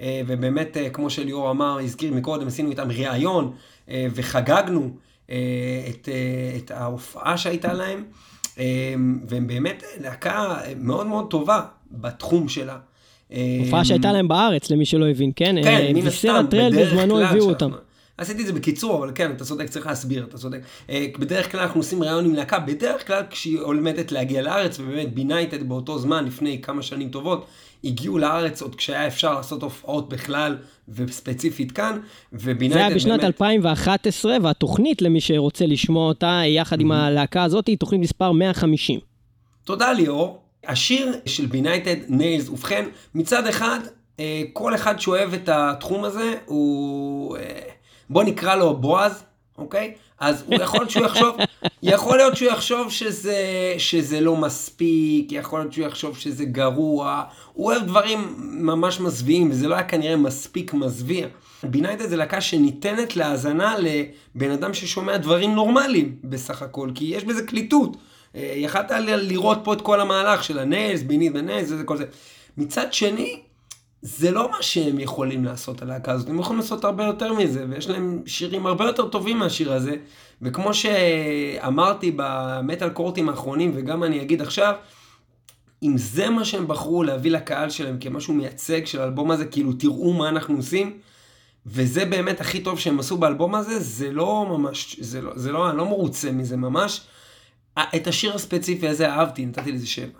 אה, 0.00 0.20
ובאמת, 0.26 0.76
כמו 0.92 1.10
שליאור 1.10 1.50
אמר, 1.50 1.78
הזכיר 1.78 2.14
מקודם, 2.14 2.46
עשינו 2.46 2.70
איתם 2.70 2.90
ראיון 2.90 3.52
וחגגנו 3.88 4.90
את, 5.26 6.08
את 6.56 6.70
ההופעה 6.70 7.38
שהייתה 7.38 7.72
להם. 7.72 8.04
והם 9.28 9.46
באמת 9.46 9.82
להקה 10.00 10.56
מאוד 10.76 11.06
מאוד 11.06 11.30
טובה 11.30 11.60
בתחום 11.90 12.48
שלה. 12.48 12.78
הופעה 13.60 13.84
שהייתה 13.84 14.12
להם 14.12 14.28
בארץ, 14.28 14.70
למי 14.70 14.86
שלא 14.86 15.08
הבין, 15.08 15.32
כן? 15.36 15.54
כן, 15.64 15.92
מן 15.94 16.06
הסתם, 16.06 16.44
בדרך 16.48 16.72
כלל. 16.72 16.84
בזמנו 16.84 17.20
הביאו 17.20 17.48
אותם. 17.48 17.70
עשיתי 18.18 18.42
את 18.42 18.46
זה 18.46 18.52
בקיצור, 18.52 18.98
אבל 18.98 19.12
כן, 19.14 19.30
אתה 19.30 19.44
צודק, 19.44 19.68
צריך 19.68 19.86
להסביר, 19.86 20.24
אתה 20.24 20.38
צודק. 20.38 20.58
אה, 20.90 21.06
בדרך 21.18 21.52
כלל 21.52 21.60
אנחנו 21.60 21.80
עושים 21.80 22.02
ראיון 22.02 22.24
עם 22.24 22.34
להקה, 22.34 22.58
בדרך 22.58 23.06
כלל 23.06 23.22
כשהיא 23.30 23.58
עומדת 23.60 24.12
להגיע 24.12 24.42
לארץ, 24.42 24.80
ובאמת 24.80 25.14
בינייטד 25.14 25.68
באותו 25.68 25.98
זמן, 25.98 26.24
לפני 26.24 26.62
כמה 26.62 26.82
שנים 26.82 27.08
טובות, 27.08 27.46
הגיעו 27.84 28.18
לארץ 28.18 28.62
עוד 28.62 28.74
כשהיה 28.74 29.06
אפשר 29.06 29.34
לעשות 29.34 29.62
הופעות 29.62 30.08
בכלל, 30.08 30.56
וספציפית 30.88 31.72
כאן, 31.72 31.98
ובינייטד 32.32 32.58
באמת... 32.58 32.72
זה 32.72 32.78
היה 32.78 32.94
בשנת 32.94 33.24
2011, 33.24 34.36
והתוכנית, 34.42 35.02
למי 35.02 35.20
שרוצה 35.20 35.66
לשמוע 35.66 36.08
אותה, 36.08 36.40
יחד 36.46 36.80
עם 36.80 36.92
הלהקה 36.92 37.42
הזאת, 37.42 37.66
היא 37.66 37.78
תוכנית 37.78 38.00
מספר 38.00 38.32
150. 38.32 39.00
תודה 39.64 39.92
ליאור. 39.92 40.42
השיר 40.66 41.12
של 41.26 41.46
בינייטד 41.46 41.96
ניילס, 42.08 42.48
ובכן, 42.48 42.88
מצד 43.14 43.46
אחד, 43.46 43.78
אה, 44.20 44.42
כל 44.52 44.74
אחד 44.74 45.00
שאוהב 45.00 45.34
את 45.34 45.48
התחום 45.48 46.04
הזה, 46.04 46.34
הוא... 46.46 47.36
אה, 47.36 47.60
בוא 48.10 48.24
נקרא 48.24 48.54
לו 48.54 48.76
בועז, 48.76 49.24
אוקיי? 49.58 49.94
אז 50.20 50.44
הוא 50.46 50.54
יכול 50.54 50.80
להיות 50.80 50.90
שהוא 50.90 51.06
יחשוב, 51.06 51.36
יכול 51.82 52.16
להיות 52.16 52.36
שהוא 52.36 52.50
יחשוב 52.50 52.90
שזה, 52.90 53.36
שזה 53.78 54.20
לא 54.20 54.36
מספיק, 54.36 55.32
יכול 55.32 55.60
להיות 55.60 55.72
שהוא 55.72 55.86
יחשוב 55.86 56.18
שזה 56.18 56.44
גרוע, 56.44 57.22
הוא 57.52 57.66
אוהב 57.66 57.82
דברים 57.82 58.34
ממש 58.38 59.00
מזוויעים, 59.00 59.50
וזה 59.50 59.68
לא 59.68 59.74
היה 59.74 59.84
כנראה 59.84 60.16
מספיק 60.16 60.74
מזוויע. 60.74 61.26
בינייטד 61.62 62.08
זה 62.08 62.16
להקה 62.16 62.40
שניתנת 62.40 63.16
להאזנה 63.16 63.74
לבן 63.78 64.50
אדם 64.50 64.74
ששומע 64.74 65.16
דברים 65.16 65.54
נורמליים 65.54 66.16
בסך 66.24 66.62
הכל, 66.62 66.90
כי 66.94 67.04
יש 67.04 67.24
בזה 67.24 67.46
קליטות. 67.46 67.96
אה, 68.36 68.52
יכלת 68.56 68.90
לראות 69.06 69.58
פה 69.64 69.72
את 69.72 69.80
כל 69.80 70.00
המהלך 70.00 70.44
של 70.44 70.58
הנס, 70.58 71.02
בינית 71.02 71.32
בנס, 71.32 71.64
וזה 71.70 71.84
כל 71.84 71.96
זה. 71.96 72.04
מצד 72.56 72.92
שני, 72.92 73.40
זה 74.02 74.30
לא 74.30 74.50
מה 74.50 74.62
שהם 74.62 74.98
יכולים 74.98 75.44
לעשות, 75.44 75.82
הלהקה 75.82 76.12
הזאת, 76.12 76.28
הם 76.28 76.38
יכולים 76.38 76.60
לעשות 76.60 76.84
הרבה 76.84 77.04
יותר 77.04 77.32
מזה, 77.32 77.64
ויש 77.68 77.88
להם 77.88 78.22
שירים 78.26 78.66
הרבה 78.66 78.84
יותר 78.84 79.08
טובים 79.08 79.38
מהשיר 79.38 79.72
הזה, 79.72 79.96
וכמו 80.42 80.74
שאמרתי 80.74 82.12
במטאל 82.16 82.90
קורטים 82.90 83.28
האחרונים, 83.28 83.72
וגם 83.74 84.04
אני 84.04 84.22
אגיד 84.22 84.42
עכשיו, 84.42 84.74
אם 85.82 85.98
זה 85.98 86.30
מה 86.30 86.44
שהם 86.44 86.68
בחרו 86.68 87.02
להביא 87.02 87.30
לקהל 87.30 87.70
שלהם 87.70 87.98
כמשהו 88.00 88.34
מייצג 88.34 88.86
של 88.86 89.00
האלבום 89.00 89.30
הזה, 89.30 89.44
כאילו 89.44 89.72
תראו 89.72 90.12
מה 90.12 90.28
אנחנו 90.28 90.56
עושים, 90.56 90.98
וזה 91.66 92.04
באמת 92.04 92.40
הכי 92.40 92.60
טוב 92.60 92.78
שהם 92.78 93.00
עשו 93.00 93.18
באלבום 93.18 93.54
הזה, 93.54 93.80
זה 93.80 94.12
לא 94.12 94.46
ממש, 94.48 94.96
זה 95.00 95.20
לא, 95.20 95.32
זה 95.36 95.52
לא, 95.52 95.70
אני 95.70 95.78
לא 95.78 95.84
מרוצה 95.84 96.32
מזה 96.32 96.56
ממש. 96.56 97.00
את 97.78 98.06
השיר 98.06 98.34
הספציפי 98.34 98.88
הזה 98.88 99.08
אהבתי, 99.10 99.46
נתתי 99.46 99.72
לזה 99.72 99.86
שבע. 99.86 100.18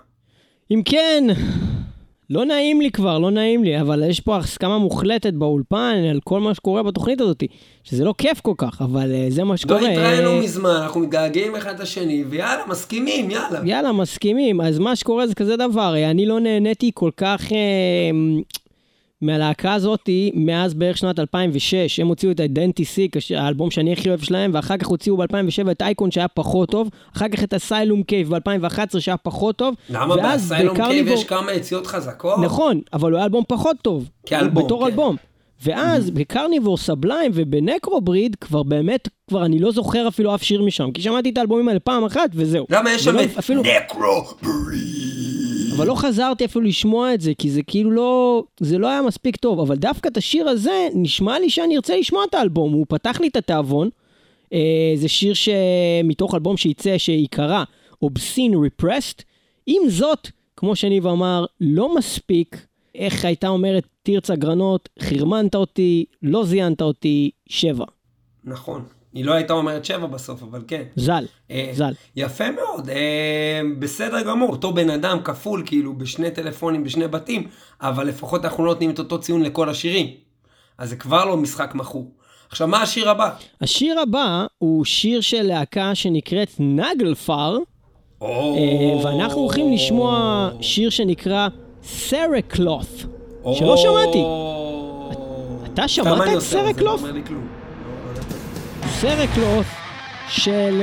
אם 0.71 0.83
כן, 0.85 1.25
לא 2.33 2.45
נעים 2.45 2.81
לי 2.81 2.91
כבר, 2.91 3.19
לא 3.19 3.31
נעים 3.31 3.65
לי, 3.65 3.81
אבל 3.81 4.03
יש 4.09 4.21
פה 4.21 4.37
הסכמה 4.37 4.79
מוחלטת 4.79 5.33
באולפן 5.33 5.95
על 6.11 6.21
כל 6.25 6.41
מה 6.41 6.55
שקורה 6.55 6.83
בתוכנית 6.83 7.21
הזאת, 7.21 7.43
שזה 7.85 8.05
לא 8.05 8.15
כיף 8.19 8.41
כל 8.41 8.55
כך, 8.59 8.83
אבל 8.83 9.13
uh, 9.13 9.33
זה 9.33 9.45
מה 9.45 9.57
שקורה. 9.57 9.81
לא 9.81 9.87
התראינו 9.87 10.39
מזמן, 10.39 10.71
אנחנו 10.71 11.01
מתגעגעים 11.01 11.57
אחד 11.57 11.81
לשני, 11.81 12.25
ויאללה, 12.29 12.63
מסכימים, 12.69 13.31
יאללה. 13.31 13.61
יאללה, 13.65 13.93
מסכימים. 13.93 14.61
אז 14.61 14.79
מה 14.79 14.97
שקורה 14.97 15.27
זה 15.27 15.35
כזה 15.35 15.57
דבר, 15.57 15.95
אני 16.11 16.27
לא 16.27 16.41
נהניתי 16.41 16.91
כל 16.95 17.11
כך... 17.17 17.49
Uh, 17.51 17.55
מהלהקה 19.23 19.75
הזאתי 19.75 20.31
מאז 20.35 20.75
בערך 20.75 20.99
שנת 20.99 21.19
2006, 21.19 22.01
הם 22.01 22.07
הוציאו 22.07 22.33
את 22.33 22.41
ה- 22.41 22.57
Identisick 22.57 23.37
האלבום 23.37 23.71
שאני 23.71 23.93
הכי 23.93 24.09
אוהב 24.09 24.21
שלהם, 24.21 24.51
ואחר 24.55 24.77
כך 24.77 24.87
הוציאו 24.87 25.17
ב-2007 25.17 25.71
את 25.71 25.83
אייקון 25.83 26.11
שהיה 26.11 26.29
פחות 26.29 26.71
טוב, 26.71 26.89
אחר 27.17 27.29
כך 27.29 27.45
את 27.45 27.55
Asylum 27.55 28.03
Cave 28.03 28.35
ב-2011 28.35 29.01
שהיה 29.01 29.17
פחות 29.17 29.57
טוב. 29.57 29.75
למה 29.91 30.17
ב 30.17 30.25
Asylum 30.25 30.77
Cave 30.77 31.09
יש 31.09 31.25
כמה 31.25 31.53
יציאות 31.53 31.87
חזקות? 31.87 32.39
נכון, 32.39 32.81
אבל 32.93 33.11
הוא 33.11 33.17
היה 33.17 33.25
אלבום 33.25 33.45
פחות 33.49 33.77
טוב. 33.83 34.09
כאלבום, 34.27 34.65
בתור 34.65 34.81
כן. 34.81 34.87
אלבום. 34.87 35.17
ואז 35.63 36.09
mm-hmm. 36.09 36.13
ב 36.13 36.19
Carnivore 36.19 36.77
Sublime 36.77 37.31
וב 37.35 37.52
Necrobreed 37.52 38.37
כבר 38.41 38.63
באמת, 38.63 39.09
כבר 39.29 39.45
אני 39.45 39.59
לא 39.59 39.73
זוכר 39.73 40.09
אפילו 40.09 40.35
אף 40.35 40.43
שיר 40.43 40.63
משם, 40.63 40.91
כי 40.91 41.03
שמעתי 41.03 41.31
את 41.31 41.39
האלבומים 41.39 41.69
האלה 41.69 41.81
פעם 41.81 42.05
אחת 42.05 42.31
וזהו. 42.35 42.67
למה 42.71 42.93
יש 42.93 43.05
שם 43.05 43.19
את 43.19 43.39
אפילו... 43.39 43.63
Necrobreed? 43.63 45.03
אבל 45.77 45.87
לא 45.87 45.95
חזרתי 45.95 46.45
אפילו 46.45 46.65
לשמוע 46.65 47.15
את 47.15 47.21
זה, 47.21 47.33
כי 47.39 47.51
זה 47.51 47.63
כאילו 47.63 47.91
לא, 47.91 48.43
זה 48.61 48.79
לא 48.79 48.89
היה 48.89 49.03
מספיק 49.03 49.37
טוב, 49.37 49.61
אבל 49.61 49.77
דווקא 49.77 50.09
את 50.09 50.17
השיר 50.17 50.49
הזה, 50.49 50.89
נשמע 50.95 51.39
לי 51.39 51.51
שאני 51.51 51.77
ארצה 51.77 51.97
לשמוע 51.97 52.25
את 52.31 52.35
האלבום, 52.35 52.73
הוא 52.73 52.87
פתח 52.89 53.21
לי 53.21 53.29
את 53.29 53.37
התיאבון. 53.37 53.89
אה, 54.53 54.93
זה 54.97 55.09
שיר 55.09 55.35
שמתוך 55.35 56.35
אלבום 56.35 56.57
שייצא, 56.57 56.99
שיקרא 56.99 57.65
Obscene 58.05 58.55
Repressed. 58.55 59.23
עם 59.67 59.83
זאת, 59.89 60.29
כמו 60.57 60.77
שניב 60.77 61.07
אמר, 61.07 61.45
לא 61.61 61.95
מספיק 61.95 62.67
איך 62.95 63.25
הייתה 63.25 63.49
אומרת 63.49 63.87
תרצה 64.03 64.37
גרנות, 64.37 64.89
חרמנת 65.01 65.55
אותי, 65.55 66.05
לא 66.23 66.45
זיינת 66.45 66.83
אותי, 66.83 67.31
שבע. 67.49 67.85
נכון. 68.45 68.85
היא 69.15 69.25
לא 69.25 69.33
הייתה 69.33 69.53
אומרת 69.53 69.85
שבע 69.85 70.07
בסוף, 70.07 70.43
אבל 70.43 70.63
כן. 70.69 70.83
ז"ל, 70.97 71.25
אה, 71.51 71.71
ז"ל. 71.73 71.93
יפה 72.17 72.45
מאוד, 72.51 72.91
אה, 72.91 73.61
בסדר 73.79 74.23
גמור, 74.23 74.51
אותו 74.51 74.73
בן 74.73 74.91
אדם 74.91 75.19
כפול, 75.25 75.63
כאילו, 75.67 75.95
בשני 75.95 76.31
טלפונים, 76.31 76.85
בשני 76.85 77.09
בתים, 77.09 77.49
אבל 77.81 78.07
לפחות 78.07 78.45
אנחנו 78.45 78.65
לא 78.65 78.73
נותנים 78.73 78.91
את 78.91 78.99
אותו 78.99 79.21
ציון 79.21 79.43
לכל 79.43 79.69
השירים. 79.69 80.07
אז 80.79 80.89
זה 80.89 80.97
כבר 80.97 81.25
לא 81.25 81.37
משחק 81.37 81.75
מכור. 81.75 82.11
עכשיו, 82.49 82.69
מה 82.69 82.83
השיר 82.83 83.11
הבא? 83.11 83.31
השיר 83.61 84.01
הבא 84.01 84.47
הוא 84.59 84.85
שיר 84.85 85.21
של 85.21 85.43
להקה 85.43 85.95
שנקראת 85.95 86.51
נגלפר, 86.59 87.59
oh. 88.21 88.25
אה, 88.25 89.05
ואנחנו 89.05 89.41
הולכים 89.41 89.73
לשמוע 89.73 90.51
שיר 90.61 90.91
שנקרא 90.91 91.49
סרקלוף. 91.83 93.07
שלא 93.55 93.77
שמעתי. 93.77 94.25
אתה 95.75 95.89
שמעת 95.89 96.29
את 96.37 96.41
סרקלוף? 96.41 97.03
סרקלוף 99.01 99.67
של 100.29 100.83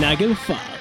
נגל 0.00 0.34
פאר. 0.34 0.73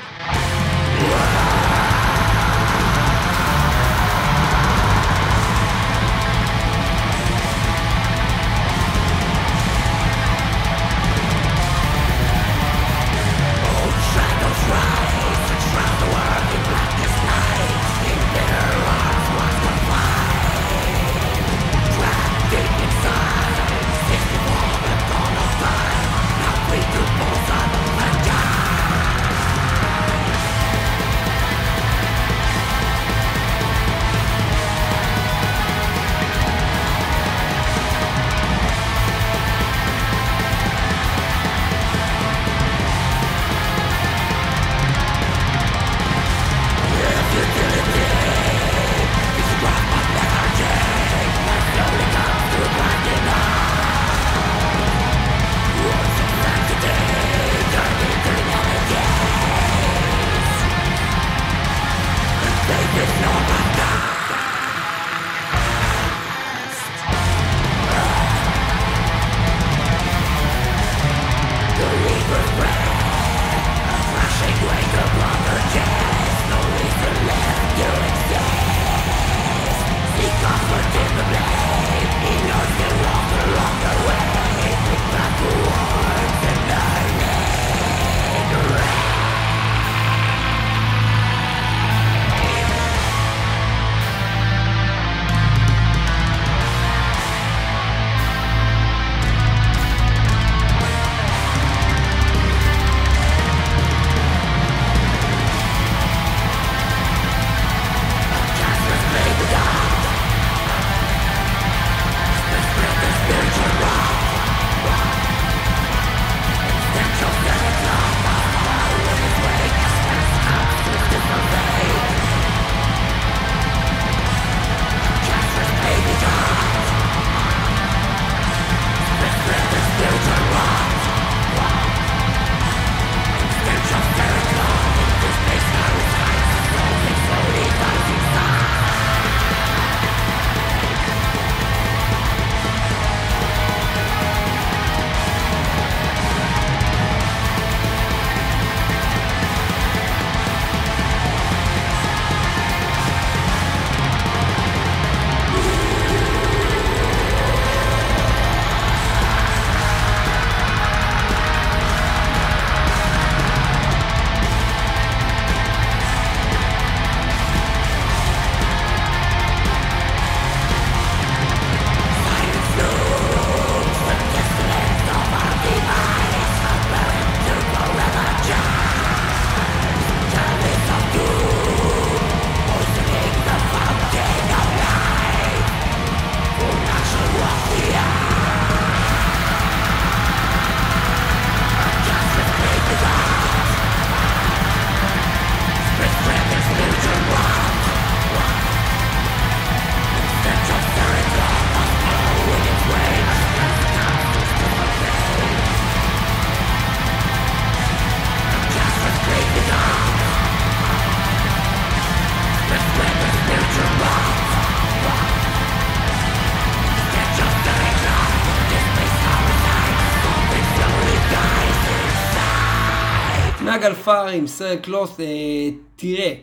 נגלפר 223.84 224.28
עם 224.28 224.48
סרט 224.48 224.80
קלוס, 224.82 225.20
אה, 225.20 225.70
תראה, 225.96 226.34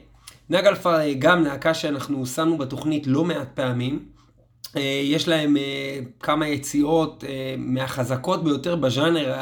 נגלפר 0.51 1.01
אה, 1.01 1.15
גם 1.15 1.45
להקה 1.45 1.75
שאנחנו 1.75 2.27
שמנו 2.27 2.59
בתוכנית 2.59 3.07
לא 3.07 3.25
מעט 3.25 3.49
פעמים. 3.55 4.05
אה, 4.77 5.01
יש 5.05 5.29
להם 5.29 5.57
כמה 6.21 6.49
יציאות 6.49 7.25
מהחזקות 7.59 8.45
ביותר 8.45 8.77
בז'אנר 8.77 9.35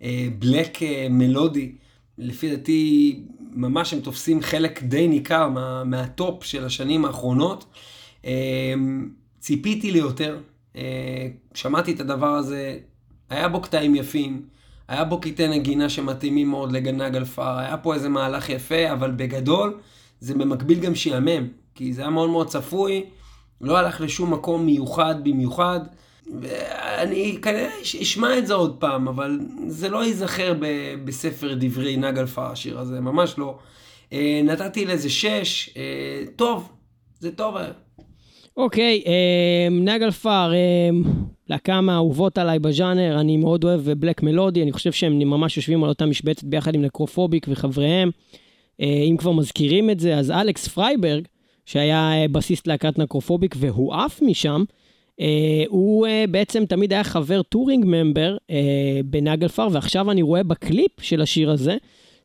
הבלק 0.00 0.78
מלודי. 1.10 1.72
לפי 2.18 2.56
דעתי, 2.56 3.20
ממש 3.52 3.92
הם 3.92 4.00
תופסים 4.00 4.42
חלק 4.42 4.82
די 4.82 5.08
ניכר 5.08 5.48
מה, 5.48 5.84
מהטופ 5.84 6.44
של 6.44 6.64
השנים 6.64 7.04
האחרונות. 7.04 7.64
ציפיתי 9.40 9.90
ליותר, 9.90 10.38
שמעתי 11.54 11.92
את 11.92 12.00
הדבר 12.00 12.34
הזה, 12.34 12.78
היה 13.30 13.48
בו 13.48 13.60
קטעים 13.60 13.94
יפים, 13.94 14.42
היה 14.92 15.04
בו 15.04 15.20
קטעי 15.20 15.48
נגינה 15.48 15.88
שמתאימים 15.88 16.50
מאוד 16.50 16.72
לגנג 16.72 17.16
אלפר, 17.16 17.58
היה 17.58 17.76
פה 17.76 17.94
איזה 17.94 18.08
מהלך 18.08 18.48
יפה, 18.48 18.92
אבל 18.92 19.10
בגדול 19.10 19.78
זה 20.20 20.34
במקביל 20.34 20.80
גם 20.80 20.94
שיאמם, 20.94 21.48
כי 21.74 21.92
זה 21.92 22.02
היה 22.02 22.10
מאוד 22.10 22.30
מאוד 22.30 22.46
צפוי, 22.46 23.04
לא 23.60 23.78
הלך 23.78 24.00
לשום 24.00 24.32
מקום 24.32 24.66
מיוחד 24.66 25.14
במיוחד. 25.24 25.80
ואני 26.40 27.38
כנראה 27.42 27.70
אשמע 28.02 28.38
את 28.38 28.46
זה 28.46 28.54
עוד 28.54 28.76
פעם, 28.78 29.08
אבל 29.08 29.38
זה 29.66 29.88
לא 29.88 30.04
ייזכר 30.04 30.54
ב- 30.60 30.94
בספר 31.04 31.54
דברי 31.54 31.96
נגלפר 31.96 32.46
השיר 32.46 32.78
הזה, 32.78 33.00
ממש 33.00 33.34
לא. 33.38 33.58
אה, 34.12 34.40
נתתי 34.44 34.84
לזה 34.84 35.10
שש, 35.10 35.70
אה, 35.76 36.24
טוב, 36.36 36.72
זה 37.20 37.32
טוב. 37.32 37.56
אוקיי, 38.56 39.02
אה, 39.06 39.68
Naglfar, 39.70 40.52
אה, 40.54 40.90
להקה 41.52 41.80
מהאהובות 41.80 42.38
עליי 42.38 42.58
בז'אנר, 42.58 43.20
אני 43.20 43.36
מאוד 43.36 43.64
אוהב 43.64 43.80
black 43.90 44.22
מלודי, 44.22 44.62
אני 44.62 44.72
חושב 44.72 44.92
שהם 44.92 45.18
ממש 45.18 45.56
יושבים 45.56 45.84
על 45.84 45.88
אותה 45.88 46.06
משבצת 46.06 46.44
ביחד 46.44 46.74
עם 46.74 46.82
Necrophobic 46.82 47.46
וחבריהם. 47.48 48.10
אה, 48.80 49.04
אם 49.10 49.16
כבר 49.16 49.32
מזכירים 49.32 49.90
את 49.90 50.00
זה, 50.00 50.16
אז 50.16 50.30
אלכס 50.30 50.68
פרייברג, 50.68 51.24
שהיה 51.66 52.12
אה, 52.12 52.28
בסיסט 52.28 52.66
להקת 52.66 52.98
Necrophobic 52.98 53.54
והוא 53.58 53.94
עף 53.94 54.22
משם, 54.22 54.64
אה, 55.20 55.64
הוא 55.68 56.06
בעצם 56.30 56.66
תמיד 56.66 56.92
היה 56.92 57.04
חבר 57.04 57.42
touring 57.42 57.84
member 57.86 58.36
ב 59.04 59.11
Naglfar, 59.11 59.68
ועכשיו 59.72 60.10
אני 60.10 60.22
רואה 60.22 60.42
בקליפ 60.42 61.00
של 61.00 61.22
השיר 61.22 61.50
הזה, 61.50 61.76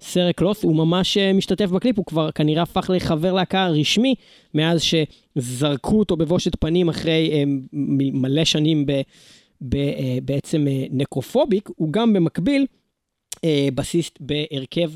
Cerecloth, 0.01 0.63
הוא 0.63 0.75
ממש 0.75 1.17
אה, 1.17 1.33
משתתף 1.33 1.69
בקליפ, 1.69 1.97
הוא 1.97 2.05
כבר 2.05 2.31
כנראה 2.31 2.63
הפך 2.63 2.89
לחבר 2.93 3.33
להקה 3.33 3.67
רשמי, 3.67 4.15
מאז 4.53 4.81
שזרקו 4.81 5.99
אותו 5.99 6.17
בבושת 6.17 6.51
פנים 6.59 6.89
אחרי 6.89 7.29
אה, 7.33 7.43
מלא 8.13 8.45
שנים 8.45 8.85
ב, 8.85 8.91
ב, 9.61 9.75
אה, 9.75 10.17
בעצם 10.23 10.65
נקרופוביק, 10.91 11.69
הוא 11.75 11.91
גם 11.91 12.13
במקביל 12.13 12.65
בסיסט 13.75 14.17
בהרכב 14.19 14.91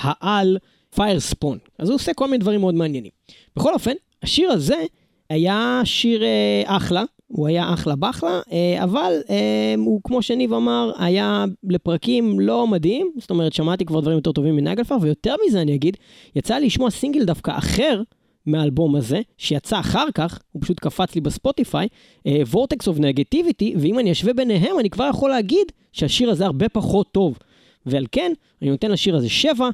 העל 0.00 0.58
פיירספון. 0.94 1.58
אז 1.78 1.88
הוא 1.88 1.94
עושה 1.94 2.14
כל 2.14 2.26
מיני 2.26 2.38
דברים 2.38 2.60
מאוד 2.60 2.74
מעניינים. 2.74 3.10
בכל 3.56 3.74
אופן, 3.74 3.92
השיר 4.22 4.50
הזה 4.50 4.84
היה 5.30 5.80
שיר 5.84 6.22
אחלה, 6.64 7.04
הוא 7.26 7.46
היה 7.46 7.72
אחלה 7.72 7.96
בחלה, 7.96 8.40
אה, 8.52 8.84
אבל 8.84 9.12
אה, 9.30 9.74
הוא, 9.76 10.00
כמו 10.04 10.22
שניב 10.22 10.52
אמר, 10.52 10.92
היה 10.98 11.44
לפרקים 11.64 12.40
לא 12.40 12.66
מדהים, 12.66 13.10
זאת 13.18 13.30
אומרת, 13.30 13.52
שמעתי 13.52 13.84
כבר 13.84 14.00
דברים 14.00 14.16
יותר 14.16 14.32
טובים 14.32 14.56
מנגלפר, 14.56 14.96
ויותר 15.00 15.34
מזה 15.46 15.62
אני 15.62 15.74
אגיד, 15.74 15.96
יצא 16.36 16.54
לי 16.54 16.66
לשמוע 16.66 16.90
סינגל 16.90 17.24
דווקא 17.24 17.58
אחר 17.58 18.02
מהאלבום 18.46 18.96
הזה, 18.96 19.20
שיצא 19.38 19.80
אחר 19.80 20.06
כך, 20.14 20.38
הוא 20.52 20.62
פשוט 20.62 20.80
קפץ 20.80 21.14
לי 21.14 21.20
בספוטיפיי, 21.20 21.88
אה, 22.26 22.42
Vortex 22.52 22.92
of 22.92 22.98
Negativity, 22.98 23.78
ואם 23.78 23.98
אני 23.98 24.12
אשווה 24.12 24.32
ביניהם, 24.32 24.78
אני 24.80 24.90
כבר 24.90 25.08
יכול 25.10 25.30
להגיד 25.30 25.66
שהשיר 25.92 26.30
הזה 26.30 26.46
הרבה 26.46 26.68
פחות 26.68 27.12
טוב. 27.12 27.38
ועל 27.86 28.06
כן, 28.12 28.32
אני 28.62 28.70
נותן 28.70 28.90
לשיר 28.90 29.16
הזה 29.16 29.28
שבע, 29.28 29.68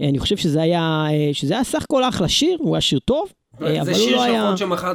אני 0.00 0.18
חושב 0.18 0.36
שזה 0.36 0.62
היה, 0.62 1.06
שזה 1.32 1.54
היה 1.54 1.64
סך 1.64 1.82
הכל 1.82 2.04
אחלה 2.04 2.28
שיר, 2.28 2.58
הוא 2.60 2.74
היה 2.74 2.80
שיר 2.80 2.98
טוב, 2.98 3.32
זה 3.58 3.80
הוא 3.80 3.94
שיר 3.94 4.16
לא. 4.16 4.26
להיות 4.26 4.58
שמחר 4.58 4.92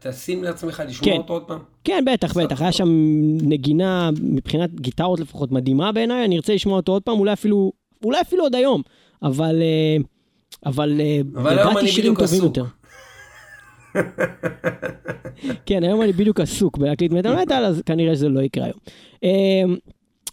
תשים 0.00 0.44
לעצמך 0.44 0.82
לשמוע 0.86 1.12
כן. 1.12 1.18
אותו 1.18 1.32
עוד 1.32 1.42
פעם. 1.42 1.58
כן, 1.84 2.04
בטח, 2.12 2.36
בטח. 2.36 2.62
היה. 2.62 2.72
שם 2.72 2.88
נגינה, 3.42 4.10
מבחינת 4.22 4.80
גיטרות 4.80 5.20
לפחות, 5.20 5.52
מדהימה 5.52 5.92
בעיניי, 5.92 6.24
אני 6.24 6.36
ארצה 6.36 6.54
לשמוע 6.54 6.76
אותו 6.76 6.92
עוד 6.92 7.02
פעם, 7.02 7.18
אולי 7.18 7.32
אפילו, 7.32 7.72
אולי 8.04 8.20
אפילו 8.20 8.42
עוד 8.42 8.54
היום, 8.54 8.82
אבל... 9.22 9.62
אה, 9.62 9.96
אבל, 10.66 11.00
אה, 11.00 11.20
אבל 11.34 11.58
היום 11.58 11.78
אני 11.78 11.90
בדיוק 11.98 12.20
עסוק. 12.20 12.56
כן, 15.66 15.82
היום 15.84 16.02
אני 16.02 16.12
בדיוק 16.12 16.40
עסוק 16.40 16.78
בלהקליט 16.78 17.12
מטאל 17.12 17.42
מטאל, 17.42 17.64
אז 17.64 17.82
כנראה 17.86 18.14
שזה 18.14 18.28
לא 18.28 18.40
יקרה 18.40 18.64
היום. 18.64 18.78
אה, 19.24 19.62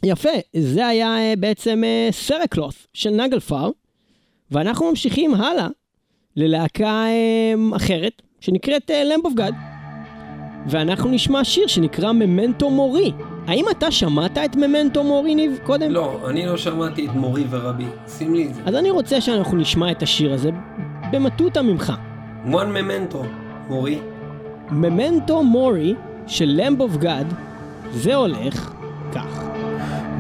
יפה, 0.03 0.29
זה 0.55 0.87
היה 0.87 1.17
אה, 1.17 1.33
בעצם 1.39 1.83
אה, 1.83 2.09
Cerecloth 2.11 2.87
של 2.93 3.09
Naglfar, 3.09 3.69
ואנחנו 4.51 4.89
ממשיכים 4.89 5.33
הלאה 5.33 5.67
ללהקה 6.37 7.05
אה, 7.05 7.75
אחרת, 7.75 8.21
שנקראת 8.39 8.91
Lamb 9.05 9.25
of 9.25 9.33
God. 9.33 9.55
ואנחנו 10.67 11.09
נשמע 11.09 11.43
שיר 11.43 11.67
שנקרא 11.67 12.11
Memento 12.11 12.69
Mori. 12.69 13.11
האם 13.47 13.65
אתה 13.71 13.91
שמעת 13.91 14.37
את 14.37 14.55
ממנטו 14.55 15.03
מורי, 15.03 15.35
ניב, 15.35 15.59
קודם? 15.63 15.91
לא, 15.91 16.19
אני 16.29 16.45
לא 16.45 16.57
שמעתי 16.57 17.05
את 17.05 17.11
מורי 17.11 17.43
ורבי. 17.49 17.85
שים 18.07 18.33
לי 18.33 18.47
את 18.47 18.53
זה. 18.53 18.61
אז 18.65 18.75
אני 18.75 18.91
רוצה 18.91 19.21
שאנחנו 19.21 19.57
נשמע 19.57 19.91
את 19.91 20.03
השיר 20.03 20.33
הזה 20.33 20.49
במטותא 21.11 21.59
ממך. 21.59 21.93
one 22.45 22.49
memento, 22.49 23.17
מורי. 23.69 23.99
ממנטו 24.71 25.43
מורי 25.43 25.95
של 26.27 26.45
למב 26.47 26.81
אוף 26.81 26.97
גאד, 26.97 27.33
זה 27.91 28.15
הולך 28.15 28.73
כך. 29.11 29.43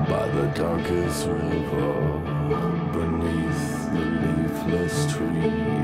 by 0.09 0.25
the 0.37 0.47
darkest 0.61 1.27
river 1.27 1.91
beneath 2.93 3.65
the 3.93 4.03
leafless 4.21 5.13
trees. 5.13 5.76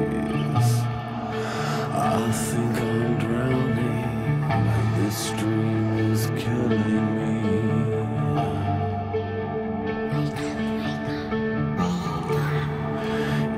I 2.16 2.32
think 2.32 2.78
I'm 2.78 3.18
drowning. 3.18 4.44
This 4.98 5.32
dream 5.32 5.98
is 6.12 6.28
killing 6.38 7.08
me. 7.18 7.40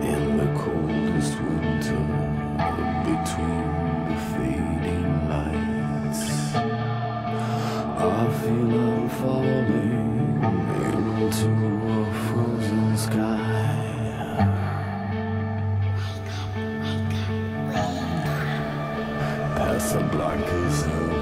In 0.08 0.38
the 0.38 0.47
coldest 0.58 1.36
winter, 1.41 2.03
between 3.03 3.68
the 4.08 4.18
fading 4.32 5.10
lights. 5.28 6.24
I 7.97 8.30
feel 8.39 8.74
I'm 8.88 9.10
falling 9.10 10.39
into 11.20 11.49
a 11.91 12.06
frozen 12.24 12.97
sky. 12.97 13.84
Marcus. 20.26 21.14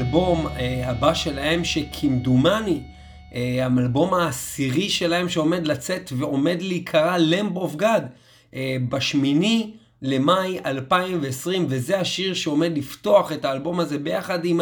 האלבום 0.00 0.46
אה, 0.46 0.90
הבא 0.90 1.14
שלהם 1.14 1.64
שכמדומני 1.64 2.80
אה, 3.34 3.68
האלבום 3.76 4.14
העשירי 4.14 4.88
שלהם 4.88 5.28
שעומד 5.28 5.66
לצאת 5.66 6.12
ועומד 6.16 6.62
להיקרא 6.62 7.16
Lamb 7.16 7.56
of 7.56 7.74
God 7.74 8.06
בשמיני 8.88 9.70
למאי 10.02 10.58
2020 10.66 11.66
וזה 11.68 12.00
השיר 12.00 12.34
שעומד 12.34 12.78
לפתוח 12.78 13.32
את 13.32 13.44
האלבום 13.44 13.80
הזה 13.80 13.98
ביחד 13.98 14.44
עם. 14.44 14.60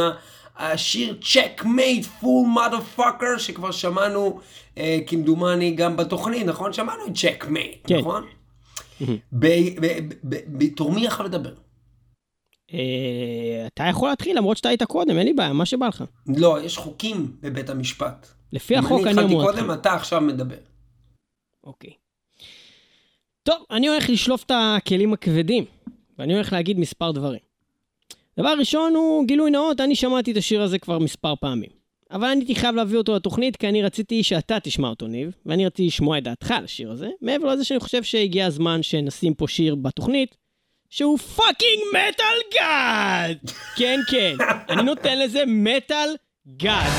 השיר 0.57 1.19
Checkmate 1.23 2.07
fool 2.07 2.47
motherfucker 2.57 3.39
שכבר 3.39 3.71
שמענו 3.71 4.41
אה, 4.79 4.99
כמדומני 5.07 5.71
גם 5.71 5.97
בתוכנית, 5.97 6.47
נכון? 6.47 6.73
שמענו 6.73 7.07
את 7.07 7.15
Checkmate, 7.15 7.87
כן. 7.87 7.99
נכון? 7.99 8.25
בתור 10.49 10.93
מי 10.93 11.07
יכול 11.07 11.27
לדבר? 11.27 11.53
אה, 12.73 13.67
אתה 13.67 13.85
יכול 13.91 14.09
להתחיל 14.09 14.37
למרות 14.37 14.57
שאתה 14.57 14.69
היית 14.69 14.83
קודם, 14.83 15.19
אין 15.19 15.27
לי 15.27 15.33
בעיה, 15.33 15.53
מה 15.53 15.67
שבא 15.67 15.87
לך. 15.87 16.05
לא, 16.27 16.59
יש 16.65 16.77
חוקים 16.77 17.37
בבית 17.41 17.71
המשפט. 17.71 18.29
לפי 18.53 18.77
החוק 18.77 19.01
אני 19.01 19.11
אני 19.11 19.13
אמור 19.13 19.25
התחלתי 19.25 19.45
להתחיל. 19.47 19.67
קודם, 19.67 19.81
אתה 19.81 19.95
עכשיו 19.95 20.21
מדבר. 20.21 20.57
אוקיי. 21.65 21.91
טוב, 23.43 23.57
אני 23.71 23.89
הולך 23.89 24.11
לשלוף 24.11 24.45
את 24.45 24.51
הכלים 24.55 25.13
הכבדים, 25.13 25.65
ואני 26.19 26.35
הולך 26.35 26.53
להגיד 26.53 26.79
מספר 26.79 27.11
דברים. 27.11 27.41
דבר 28.39 28.55
ראשון 28.59 28.95
הוא 28.95 29.27
גילוי 29.27 29.51
נאות, 29.51 29.81
אני 29.81 29.97
שמעתי 29.97 30.33
את 30.33 30.37
השיר 30.37 30.63
הזה 30.63 30.79
כבר 30.79 30.99
מספר 30.99 31.35
פעמים. 31.41 31.71
אבל 32.11 32.29
אני 32.29 32.41
הייתי 32.41 32.55
חייב 32.55 32.75
להביא 32.75 32.99
אותו 32.99 33.17
לתוכנית, 33.17 33.57
כי 33.57 33.69
אני 33.69 33.83
רציתי 33.83 34.23
שאתה 34.23 34.61
תשמע 34.61 34.89
אותו, 34.89 35.07
ניב, 35.07 35.33
ואני 35.47 35.67
רציתי 35.67 35.87
לשמוע 35.87 36.19
את 36.19 36.25
דעתך 36.25 36.51
על 36.51 36.65
השיר 36.65 36.91
הזה, 36.91 37.09
מעבר 37.23 37.49
לזה 37.49 37.65
שאני 37.65 37.81
חושב 37.81 38.03
שהגיע 38.03 38.47
הזמן 38.47 38.83
שנשים 38.83 39.35
פה 39.35 39.49
שיר 39.49 39.75
בתוכנית, 39.75 40.37
שהוא 40.91 41.19
fucking 41.19 41.83
metal 41.93 42.39
god! 42.55 43.39
כן, 43.77 44.01
כן, 44.11 44.35
אני 44.69 44.83
נותן 44.83 45.19
לזה 45.19 45.43
metal 45.47 46.09
god. 46.57 46.93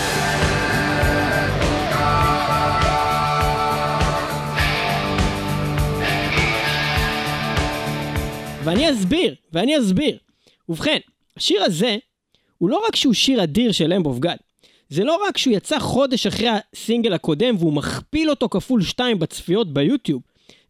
ואני 8.63 8.91
אסביר, 8.91 9.35
ואני 9.53 9.79
אסביר. 9.79 10.17
ובכן, 10.69 10.97
השיר 11.37 11.63
הזה, 11.63 11.97
הוא 12.57 12.69
לא 12.69 12.81
רק 12.87 12.95
שהוא 12.95 13.13
שיר 13.13 13.43
אדיר 13.43 13.71
של 13.71 13.93
Lamb 13.93 14.10
of 14.10 14.19
God, 14.19 14.37
זה 14.89 15.03
לא 15.03 15.19
רק 15.27 15.37
שהוא 15.37 15.53
יצא 15.53 15.79
חודש 15.79 16.27
אחרי 16.27 16.47
הסינגל 16.49 17.13
הקודם 17.13 17.55
והוא 17.59 17.73
מכפיל 17.73 18.29
אותו 18.29 18.49
כפול 18.49 18.83
שתיים 18.83 19.19
בצפיות 19.19 19.73
ביוטיוב, 19.73 20.21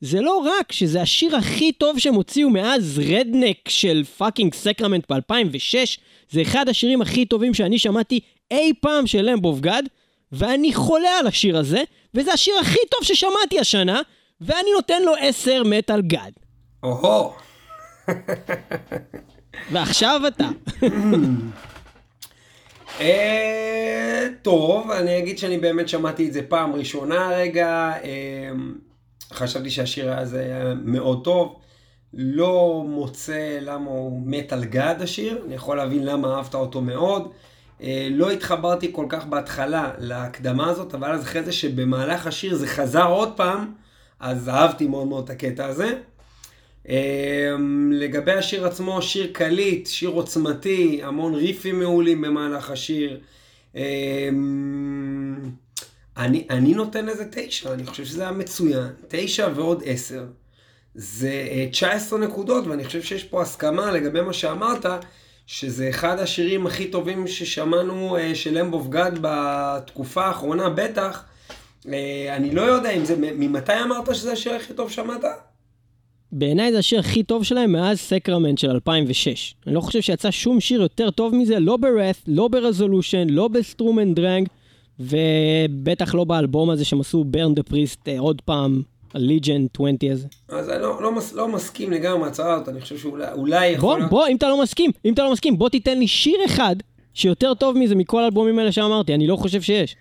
זה 0.01 0.21
לא 0.21 0.37
רק 0.37 0.71
שזה 0.71 1.01
השיר 1.01 1.35
הכי 1.35 1.71
טוב 1.71 1.99
שהם 1.99 2.13
הוציאו 2.13 2.49
מאז 2.49 3.01
Redneck 3.09 3.69
של 3.69 4.03
fucking 4.17 4.53
Sacrament 4.53 5.11
ב-2006, 5.11 5.99
זה 6.29 6.41
אחד 6.41 6.69
השירים 6.69 7.01
הכי 7.01 7.25
טובים 7.25 7.53
שאני 7.53 7.79
שמעתי 7.79 8.19
אי 8.51 8.73
פעם 8.81 9.07
של 9.07 9.29
Lamb 9.29 9.45
of 9.45 9.59
God, 9.59 9.85
ואני 10.31 10.73
חולה 10.73 11.09
על 11.19 11.27
השיר 11.27 11.57
הזה, 11.57 11.83
וזה 12.13 12.33
השיר 12.33 12.53
הכי 12.61 12.79
טוב 12.91 13.03
ששמעתי 13.03 13.59
השנה, 13.59 14.01
ואני 14.41 14.71
נותן 14.75 15.03
לו 15.03 15.11
10 15.19 15.63
metal 15.65 16.01
god. 16.01 16.33
או-הו. 16.83 17.31
ועכשיו 19.71 20.21
אתה. 20.27 20.49
אה, 23.01 24.27
טוב, 24.41 24.91
אני 24.91 25.17
אגיד 25.17 25.37
שאני 25.37 25.57
באמת 25.57 25.89
שמעתי 25.89 26.27
את 26.27 26.33
זה 26.33 26.41
פעם 26.41 26.75
ראשונה 26.75 27.29
רגע. 27.29 27.93
אה, 29.31 29.37
חשבתי 29.37 29.69
שהשיר 29.69 30.13
הזה 30.13 30.39
היה 30.39 30.73
מאוד 30.83 31.23
טוב. 31.23 31.59
לא 32.13 32.83
מוצא 32.87 33.59
למה 33.61 33.89
הוא 33.89 34.21
מת 34.25 34.53
על 34.53 34.65
גד 34.65 34.95
השיר, 34.99 35.43
אני 35.45 35.55
יכול 35.55 35.77
להבין 35.77 36.05
למה 36.05 36.35
אהבת 36.35 36.55
אותו 36.55 36.81
מאוד. 36.81 37.31
אה, 37.81 38.07
לא 38.11 38.31
התחברתי 38.31 38.89
כל 38.93 39.05
כך 39.09 39.25
בהתחלה 39.25 39.91
להקדמה 39.97 40.69
הזאת, 40.69 40.93
אבל 40.95 41.11
אז 41.11 41.23
אחרי 41.23 41.43
זה 41.43 41.51
שבמהלך 41.51 42.27
השיר 42.27 42.55
זה 42.55 42.67
חזר 42.67 43.07
עוד 43.07 43.37
פעם, 43.37 43.73
אז 44.19 44.49
אהבתי 44.49 44.87
מאוד 44.87 45.07
מאוד 45.07 45.23
את 45.23 45.29
הקטע 45.29 45.65
הזה. 45.65 45.99
אמ, 46.89 47.91
לגבי 47.93 48.31
השיר 48.31 48.67
עצמו, 48.67 49.01
שיר 49.01 49.29
קליט, 49.33 49.87
שיר 49.87 50.09
עוצמתי, 50.09 51.01
המון 51.03 51.35
ריפים 51.35 51.79
מעולים 51.79 52.21
במהלך 52.21 52.69
השיר. 52.69 53.19
אני, 56.19 56.45
אני 56.49 56.73
נותן 56.73 57.05
לזה 57.05 57.25
תשע, 57.31 57.73
אני 57.73 57.85
חושב 57.85 58.05
שזה 58.05 58.21
היה 58.21 58.31
מצוין. 58.31 58.87
תשע 59.07 59.49
ועוד 59.55 59.83
עשר. 59.85 60.25
זה 60.95 61.47
אה, 61.51 61.67
19 61.71 62.19
נקודות, 62.19 62.67
ואני 62.67 62.85
חושב 62.85 63.01
שיש 63.01 63.23
פה 63.23 63.41
הסכמה 63.41 63.91
לגבי 63.91 64.21
מה 64.21 64.33
שאמרת, 64.33 64.85
שזה 65.47 65.89
אחד 65.89 66.19
השירים 66.19 66.67
הכי 66.67 66.87
טובים 66.87 67.27
ששמענו 67.27 68.17
אה, 68.17 68.35
של 68.35 68.57
Lamb 68.57 68.73
of 68.73 68.87
God 68.87 69.19
בתקופה 69.21 70.25
האחרונה, 70.25 70.69
בטח. 70.69 71.23
אה, 71.87 72.35
אני 72.35 72.55
לא 72.55 72.61
יודע 72.61 72.91
אם 72.91 73.05
זה, 73.05 73.15
ממתי 73.17 73.73
אמרת 73.85 74.15
שזה 74.15 74.31
השיר 74.31 74.53
הכי 74.53 74.73
טוב 74.73 74.91
שמעת? 74.91 75.23
בעיניי 76.31 76.71
זה 76.71 76.79
השיר 76.79 76.99
הכי 76.99 77.23
טוב 77.23 77.43
שלהם 77.43 77.71
מאז 77.71 77.99
סקרמנט 77.99 78.57
של 78.57 78.69
2006. 78.69 79.55
אני 79.67 79.75
לא 79.75 79.81
חושב 79.81 80.01
שיצא 80.01 80.31
שום 80.31 80.59
שיר 80.59 80.81
יותר 80.81 81.11
טוב 81.11 81.35
מזה, 81.35 81.59
לא 81.59 81.77
ב-Wrath, 81.77 82.23
לא 82.27 82.47
ב-Resolution, 82.47 83.29
לא 83.29 83.47
ב-Sturm 83.47 83.94
und 83.94 84.13
Drang, 84.13 84.47
ובטח 84.99 86.15
לא 86.15 86.23
באלבום 86.23 86.69
הזה 86.69 86.85
שהם 86.85 86.99
עשו 86.99 87.23
ברן 87.23 87.53
דה 87.53 87.63
פריסט 87.63 88.09
עוד 88.17 88.41
פעם, 88.41 88.81
הליג'ן 89.13 89.65
20 89.75 89.95
הזה. 90.11 90.27
אז 90.49 90.69
אני 90.69 90.81
לא, 90.81 91.01
לא, 91.01 91.11
מס, 91.11 91.33
לא 91.33 91.47
מסכים 91.47 91.91
לגמרי 91.91 92.17
עם 92.17 92.23
ההצעה 92.23 92.53
הזאת, 92.53 92.69
אני 92.69 92.81
חושב 92.81 92.97
שאולי 92.97 93.25
אולי 93.31 93.75
בוא, 93.75 93.93
יכול... 93.93 94.05
בוא, 94.09 94.27
אם 94.27 94.35
אתה 94.35 94.49
לא 94.49 94.61
מסכים, 94.63 94.91
אם 95.05 95.13
אתה 95.13 95.23
לא 95.23 95.31
מסכים, 95.31 95.57
בוא 95.57 95.69
תיתן 95.69 95.99
לי 95.99 96.07
שיר 96.07 96.37
אחד 96.45 96.75
שיותר 97.13 97.53
טוב 97.53 97.77
מזה 97.77 97.95
מכל 97.95 98.23
האלבומים 98.23 98.59
האלה 98.59 98.71
שאמרתי, 98.71 99.13
אני 99.13 99.27
לא 99.27 99.35
חושב 99.35 99.61
שיש. 99.61 99.95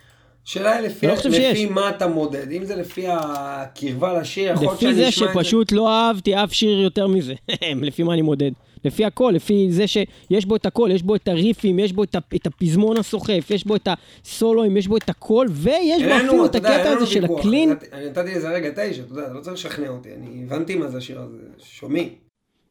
שאלה 0.48 0.76
היא 0.76 0.86
לפי, 0.86 1.06
לא 1.06 1.12
לפי 1.12 1.32
שיש. 1.32 1.64
מה 1.70 1.90
אתה 1.90 2.06
מודד, 2.06 2.50
אם 2.50 2.64
זה 2.64 2.76
לפי 2.76 3.04
הקרבה 3.08 4.20
לשיר, 4.20 4.52
יכול 4.52 4.66
להיות 4.66 4.74
לפי 4.74 4.84
שאני 4.84 4.94
זה 4.94 5.08
אשמע 5.08 5.26
את 5.26 5.34
זה... 5.34 5.40
שפשוט 5.40 5.72
לא 5.72 5.90
אהבתי 5.90 6.34
אף 6.34 6.52
שיר 6.52 6.80
יותר 6.80 7.06
מזה, 7.06 7.34
לפי 7.88 8.02
מה 8.02 8.14
אני 8.14 8.22
מודד. 8.22 8.50
לפי 8.84 9.04
הכל, 9.04 9.32
לפי 9.34 9.66
זה 9.70 9.86
שיש 9.86 10.46
בו 10.46 10.56
את 10.56 10.66
הכל, 10.66 10.90
יש 10.92 11.02
בו 11.02 11.14
את 11.14 11.28
הריפים, 11.28 11.78
יש 11.78 11.92
בו 11.92 12.04
את, 12.04 12.46
הפזמון 12.46 12.96
הסוחף, 12.96 13.50
יש 13.50 13.66
בו 13.66 13.76
את 13.76 13.88
הסולואים, 14.24 14.76
יש 14.76 14.88
בו 14.88 14.96
את 14.96 15.08
הכל, 15.08 15.46
ויש 15.50 16.02
בו 16.02 16.16
אפילו 16.16 16.46
את 16.46 16.54
הקטע 16.54 16.90
הזה 16.90 17.06
של. 17.06 17.24
הקלין. 17.24 17.74
אני 17.92 18.06
נתתי 18.06 18.34
לזה 18.34 18.48
רגע 18.48 18.70
תשע, 18.70 19.02
אתה 19.02 19.12
יודע, 19.12 19.26
אתה 19.26 19.32
לא 19.32 19.40
צריך 19.40 19.54
לשכנע 19.54 19.88
אותי, 19.88 20.08
אני 20.12 20.44
הבנתי 20.44 20.74
מה 20.74 20.88
זה 20.88 20.98
השיר 20.98 21.20
הזה, 21.20 21.36
שומעים. 21.58 22.08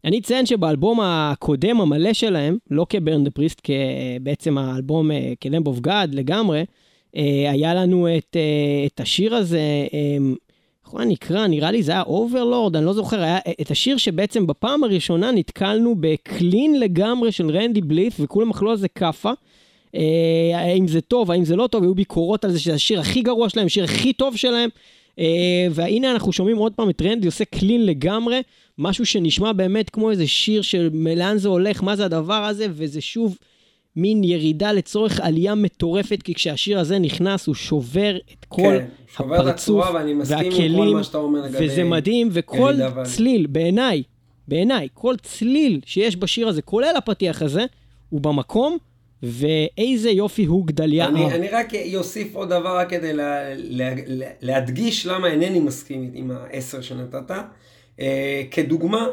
אני 0.05 0.19
אציין 0.19 0.45
שבאלבום 0.45 0.99
הקודם 1.01 1.81
המלא 1.81 2.13
שלהם, 2.13 2.57
לא 2.71 2.85
כ-Burn 2.89 3.23
the 3.23 3.31
Priest, 3.31 3.61
בעצם 4.21 4.57
האלבום 4.57 5.11
אה, 5.11 5.33
כ-Lamb 5.41 5.67
of 5.67 5.79
God 5.79 6.15
לגמרי, 6.15 6.63
היה 7.49 7.73
לנו 7.73 8.07
את, 8.17 8.35
אה, 8.35 8.85
את 8.85 8.99
השיר 8.99 9.35
הזה, 9.35 9.59
אה, 9.93 10.17
איך 10.85 10.93
הוא 10.93 11.01
נקרא? 11.01 11.47
נראה 11.47 11.71
לי 11.71 11.83
זה 11.83 11.91
היה 11.91 12.01
Overlord, 12.01 12.75
אני 12.75 12.85
לא 12.85 12.93
זוכר, 12.93 13.21
היה 13.21 13.39
את 13.61 13.71
השיר 13.71 13.97
שבעצם 13.97 14.47
בפעם 14.47 14.83
הראשונה 14.83 15.31
נתקלנו 15.31 15.95
בקלין 15.99 16.79
לגמרי 16.79 17.31
של 17.31 17.49
רנדי 17.49 17.81
בליף, 17.81 18.17
וכולם 18.19 18.49
אכלו 18.49 18.71
על 18.71 18.77
זה 18.77 18.87
כאפה. 18.87 19.31
אה, 19.95 20.01
האם 20.53 20.87
זה 20.87 21.01
טוב, 21.01 21.31
האם 21.31 21.45
זה 21.45 21.55
לא 21.55 21.67
טוב, 21.67 21.83
היו 21.83 21.95
ביקורות 21.95 22.45
על 22.45 22.51
זה 22.51 22.59
שזה 22.59 22.73
השיר 22.73 22.99
הכי 22.99 23.21
גרוע 23.21 23.49
שלהם, 23.49 23.65
השיר 23.65 23.83
הכי 23.83 24.13
טוב 24.13 24.35
שלהם. 24.35 24.69
אה, 25.19 25.67
והנה 25.71 26.11
אנחנו 26.11 26.33
שומעים 26.33 26.57
עוד 26.57 26.73
פעם 26.73 26.89
את 26.89 27.01
רנדי 27.01 27.25
עושה 27.25 27.45
קלין 27.45 27.85
לגמרי, 27.85 28.41
משהו 28.77 29.05
שנשמע 29.05 29.53
באמת 29.53 29.89
כמו 29.89 30.11
איזה 30.11 30.27
שיר 30.27 30.61
של 30.61 30.89
לאן 30.93 31.37
זה 31.37 31.49
הולך, 31.49 31.83
מה 31.83 31.95
זה 31.95 32.05
הדבר 32.05 32.43
הזה, 32.43 32.67
וזה 32.69 33.01
שוב 33.01 33.37
מין 33.97 34.23
ירידה 34.23 34.71
לצורך 34.71 35.19
עלייה 35.19 35.55
מטורפת, 35.55 36.23
כי 36.23 36.33
כשהשיר 36.33 36.79
הזה 36.79 36.99
נכנס, 36.99 37.47
הוא 37.47 37.55
שובר 37.55 38.17
את 38.17 38.45
כל 38.47 38.61
כן, 38.61 38.85
שובר 39.15 39.35
את 39.35 39.39
הפרצוף 39.39 39.85
הצורה, 39.85 39.93
ואני 39.93 40.13
והכלים. 40.25 40.97
וזה 41.51 41.83
מדהים, 41.83 42.29
וכל. 42.31 42.73
צליל, 43.03 43.47
בעיניי, 43.47 44.03
בעיניי, 44.47 44.87
כל 44.93 45.15
צליל 45.21 45.79
שיש 45.85 46.17
בשיר 46.17 46.47
הזה, 46.47 46.61
כולל 46.61 46.93
הפתיח 46.97 47.41
הזה, 47.41 47.65
הוא 48.09 48.21
במקום, 48.21 48.77
ואיזה 49.23 50.09
יופי 50.09 50.45
הוא 50.45 50.65
גדליה 50.65 51.07
אני. 51.07 51.25
אני 51.25 51.47
רק 51.47 51.67
אוסיף 51.95 52.35
עוד 52.35 52.49
דבר 52.49 52.77
רק 52.77 52.89
כדי 52.89 53.13
לה, 53.13 53.53
לה, 53.55 53.93
לה, 54.07 54.25
להדגיש 54.41 55.05
למה 55.05 55.27
אינני 55.27 55.59
מסכים 55.59 56.11
עם 56.13 56.31
העשר 56.31 56.81
שנתת. 56.81 57.31
אה, 57.99 58.43
כדוגמה, 58.51 59.07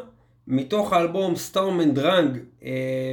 מתוך 0.48 0.92
האלבום 0.92 1.36
Sturm 1.36 1.80
und 1.80 1.94
Drang, 1.94 2.38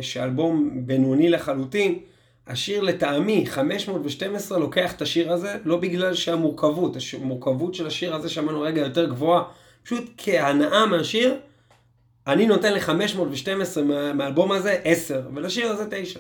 שאלבום 0.02 0.70
בינוני 0.74 1.30
לחלוטין, 1.30 2.00
השיר 2.48 2.82
לטעמי 2.82 3.46
512 3.48 4.60
לוקח 4.60 4.94
את 4.94 5.02
השיר 5.02 5.34
הזה, 5.34 5.58
לא 5.66 5.78
בגלל 5.78 6.14
שהמורכבות, 6.14 6.98
המורכבות 7.22 7.76
של 7.76 7.88
השיר 7.88 8.16
הזה 8.16 8.30
שמענו 8.30 8.62
רגע 8.62 8.82
יותר 8.82 9.10
גבוהה, 9.10 9.44
פשוט 9.84 10.12
כהנאה 10.18 10.86
מהשיר, 10.86 11.36
אני 12.28 12.46
נותן 12.46 12.74
ל-512 12.74 13.82
מה, 13.82 14.14
מהאלבום 14.14 14.52
הזה 14.52 14.80
10, 14.84 15.22
ולשיר 15.34 15.72
הזה 15.72 15.86
9. 15.90 16.20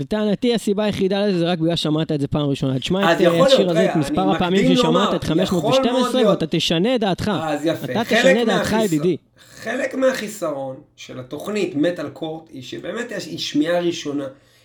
לטענתי 0.00 0.54
הסיבה 0.54 0.84
היחידה 0.84 1.26
לזה 1.26 1.38
זה 1.38 1.44
רק 1.44 1.58
בגלל 1.58 1.76
ששמעת 1.76 2.12
את 2.12 2.20
זה 2.20 2.28
פעם 2.28 2.48
ראשונה. 2.48 2.78
תשמע 2.78 3.12
את 3.12 3.20
יכול 3.20 3.40
אה, 3.40 3.46
השיר 3.46 3.70
הזה 3.70 3.80
רגע, 3.80 3.90
את 3.92 3.96
מספר 3.96 4.30
הפעמים 4.30 4.76
ששמעת 4.76 5.14
את 5.14 5.24
יכול 5.24 5.58
מאוד 5.62 5.74
512 5.74 6.20
להיות- 6.20 6.30
ואתה 6.42 6.46
תשנה 6.56 6.94
את 6.94 7.00
דעתך. 7.00 7.30
אז 7.42 7.66
יפה. 7.66 7.92
אתה 7.92 8.02
תשנה 8.04 8.42
את 8.42 8.46
דעתך 8.46 8.76
ידידי. 8.84 9.16
חלק 9.62 9.94
מהחיסרון 9.94 10.76
של 10.96 11.20
התוכנית 11.20 11.74
מטאל 11.76 12.08
קורט 12.08 12.48
היא 12.52 12.62
שבאמת 12.62 13.12
היא 13.26 13.38
שמיעה 13.38 13.80
ראשונה. 13.80 14.24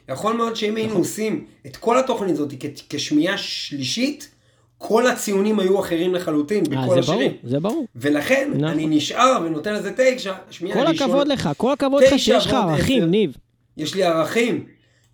יכול 0.09 0.33
מאוד 0.33 0.55
שאם 0.55 0.67
נכון. 0.69 0.77
היינו 0.77 0.95
עושים 0.95 1.45
את 1.65 1.77
כל 1.77 1.99
התוכנית 1.99 2.31
הזאת 2.31 2.53
כשמיעה 2.89 3.37
שלישית, 3.37 4.29
כל 4.77 5.07
הציונים 5.07 5.59
היו 5.59 5.79
אחרים 5.79 6.15
לחלוטין 6.15 6.63
אה, 6.71 6.83
בכל 6.85 6.95
זה 6.95 7.01
ברור, 7.01 7.19
השירים. 7.21 7.31
זה 7.43 7.59
ברור. 7.59 7.85
ולכן 7.95 8.49
נכון. 8.53 8.63
אני 8.63 8.85
נשאר 8.87 9.37
ונותן 9.45 9.73
לזה 9.73 9.91
תשע, 9.97 10.33
שמיעה 10.49 10.75
כל 10.81 10.87
ראשונה. 10.87 11.05
הכבוד 11.11 11.27
לך, 11.27 11.49
כל 11.57 11.73
הכבוד 11.73 12.03
לך 12.03 12.19
שיש 12.19 12.45
לך 12.47 12.53
ערכים. 12.53 13.03
ניב. 13.03 13.37
יש 13.77 13.95
לי 13.95 14.03
ערכים, 14.03 14.65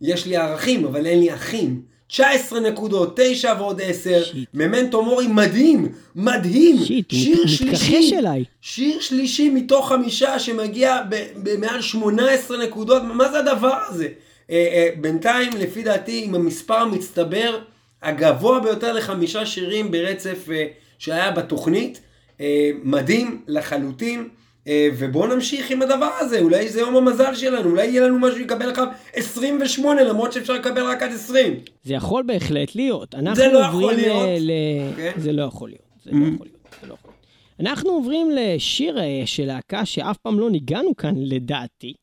יש 0.02 0.26
לי 0.26 0.38
ערכים, 0.38 0.86
אבל 0.86 1.06
אין 1.06 1.20
לי 1.20 1.34
אחים. 1.34 1.82
19 2.08 2.60
נקודות, 2.60 3.20
9 3.20 3.54
ועוד 3.60 3.82
10, 3.82 4.24
שיט. 4.24 4.50
ממנטו 4.54 5.04
מורי 5.06 5.28
מדהים, 5.28 5.92
מדהים, 6.16 6.78
שיט, 6.86 7.12
הוא 7.12 7.20
שיר 7.20 7.48
שלישי, 7.48 7.66
מתכחש 7.66 8.14
אליי. 8.14 8.44
שיר 8.62 9.00
שלישי 9.00 9.50
מתוך 9.50 9.90
חמישה 9.90 10.40
שמגיע 10.40 11.02
במעל 11.36 11.82
18 11.82 12.58
נקודות, 12.58 13.04
מה 13.04 13.32
זה 13.32 13.40
הדבר 13.40 13.78
הזה? 13.88 14.08
אה, 14.52 14.56
אה, 14.56 14.90
בינתיים, 15.02 15.52
לפי 15.60 15.84
דעתי, 15.84 16.24
עם 16.26 16.36
המספר 16.36 16.78
המצטבר 16.78 17.60
הגבוה 18.02 18.60
ביותר 18.60 18.94
לחמישה 18.94 19.46
שירים 19.46 19.92
ברצף 19.92 20.50
אה, 20.52 20.66
שהיה 21.00 21.32
בתוכנית, 21.32 22.02
אה, 22.42 22.72
מדהים 22.84 23.42
לחלוטין. 23.48 24.28
אה, 24.68 24.90
ובואו 24.98 25.28
נמשיך 25.28 25.72
עם 25.72 25.82
הדבר 25.82 26.10
הזה, 26.20 26.40
אולי 26.40 26.70
זה 26.70 26.80
יום 26.80 26.96
המזל 26.96 27.36
שלנו, 27.36 27.70
אולי 27.70 27.88
יהיה 27.88 28.02
לנו 28.02 28.20
משהו 28.20 28.38
שיקבל 28.38 28.70
עכשיו 28.70 28.88
28 29.14 30.04
למרות 30.04 30.34
שאפשר 30.34 30.54
לקבל 30.54 30.84
רק 30.84 31.04
עד 31.04 31.12
20. 31.12 31.60
זה 31.84 31.94
יכול 31.94 32.24
בהחלט 32.24 32.76
להיות. 32.76 33.16
זה 33.34 33.48
לא 33.48 33.60
יכול 33.60 33.94
להיות. 33.94 34.30
ל... 34.40 34.52
כן. 34.96 35.12
זה 35.18 35.32
לא 35.32 35.44
יכול 35.44 35.70
להיות. 35.70 35.84
זה 36.06 36.12
לא 36.12 36.26
יכול 36.26 36.48
להיות. 36.48 36.68
זה 36.82 36.88
לא 36.88 36.94
יכול 36.94 37.12
להיות. 37.12 37.22
אנחנו 37.60 37.90
עוברים 37.90 38.32
לשיר 38.36 39.00
אה, 39.00 39.22
של 39.26 39.46
להקה 39.46 39.86
שאף 39.86 40.18
פעם 40.18 40.40
לא 40.40 40.50
ניגענו 40.50 40.96
כאן, 40.96 41.14
לדעתי. 41.18 41.94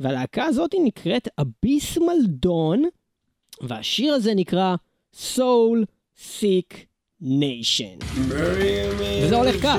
והלהקה 0.00 0.44
הזאת 0.44 0.74
נקראת 0.84 1.28
אביסמל 1.40 2.18
דון, 2.26 2.84
והשיר 3.60 4.14
הזה 4.14 4.34
נקרא 4.34 4.74
Soul 5.16 5.84
Sick 6.18 6.74
Nation. 7.22 8.04
וזה 9.22 9.36
הולך 9.36 9.62
כך. 9.62 9.76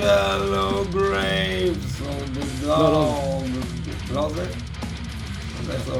לא, 2.71 2.79
לא, 2.79 2.91
לא. 2.91 3.41
לא 4.13 4.29
זה? 4.29 4.45
אז 5.59 5.69
איך 5.69 5.83
זה 5.83 5.91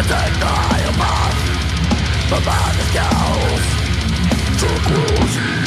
and 0.00 0.08
take 0.08 0.40
my 0.40 0.80
path. 0.96 2.30
My 2.30 2.38
mind 2.46 2.78
is 2.80 2.90
to 4.60 4.68
cruise. 4.86 5.59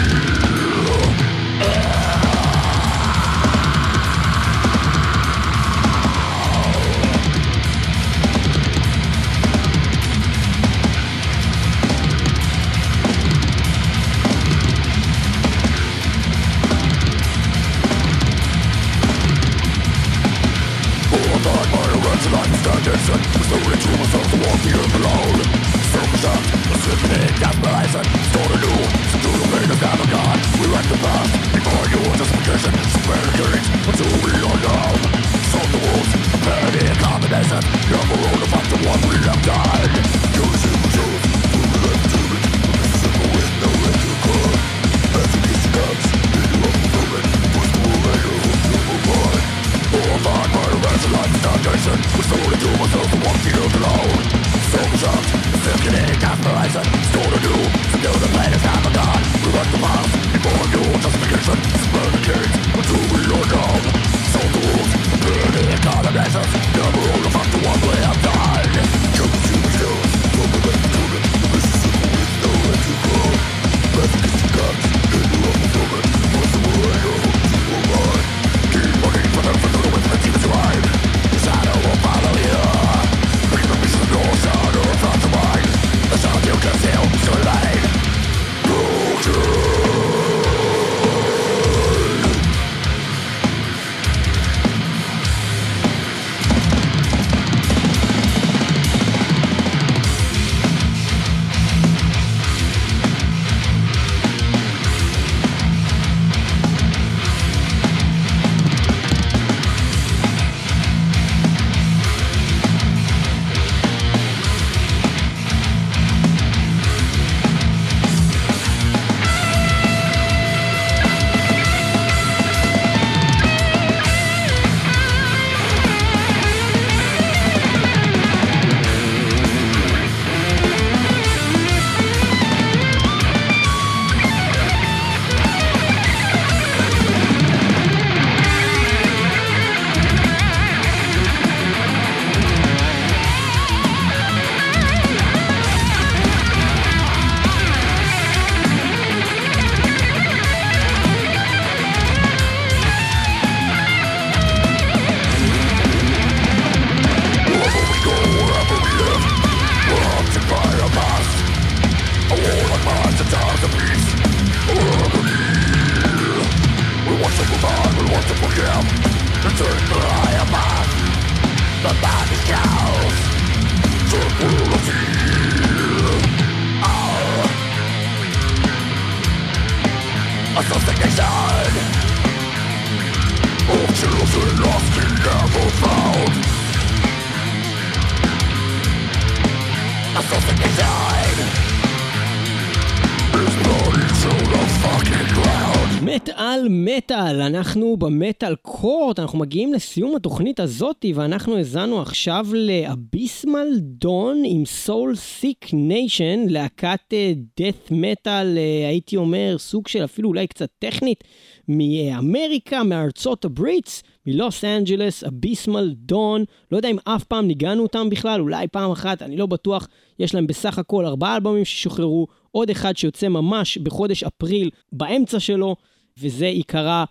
מטאל, 197.34 197.42
אנחנו 197.42 197.98
במטאל 197.98 198.56
קורט, 198.56 199.20
אנחנו 199.20 199.40
מגיעים 199.40 199.74
לסיום 199.74 200.16
התוכנית 200.16 200.60
הזאתי 200.60 201.14
ואנחנו 201.14 201.58
האזנו 201.58 202.02
עכשיו 202.02 202.48
ל-Abysmal 202.54 203.68
Dawn 203.80 204.42
עם 204.46 204.66
Soul-Sick 204.66 205.66
Nation, 205.74 206.46
להקת 206.50 207.14
death 207.60 207.92
metal, 207.92 208.58
הייתי 208.88 209.18
אומר 209.18 209.56
סוג 209.58 209.88
של 209.88 210.04
אפילו 210.04 210.30
אולי 210.30 210.48
קצת 210.48 210.70
טכנית, 210.80 211.24
מאמריקה, 211.68 212.84
מארצות 212.84 213.46
הברית, 213.46 214.04
מלוס 214.28 214.64
אנג'לס, 214.64 215.24
Abysmal 215.24 215.94
Dawn, 215.96 216.44
לא 216.72 216.78
יודע 216.78 216.90
אם 216.90 216.98
אף 217.04 217.24
פעם 217.24 217.48
ניגענו 217.48 217.84
אותם 217.84 218.10
בכלל, 218.10 218.42
אולי 218.42 218.68
פעם 218.68 218.92
אחת, 218.92 219.22
אני 219.22 219.38
לא 219.38 219.46
בטוח, 219.46 219.88
יש 220.20 220.36
להם 220.36 220.48
בסך 220.48 220.80
הכל 220.80 221.06
ארבעה 221.06 221.36
אלבומים 221.36 221.66
ששוחררו, 221.66 222.28
עוד 222.52 222.70
אחד 222.70 222.98
שיוצא 222.98 223.28
ממש 223.28 223.78
בחודש 223.78 224.24
אפריל, 224.24 224.70
באמצע 224.92 225.40
שלו. 225.40 225.76
וזה 226.20 226.46
נקרא 226.46 227.06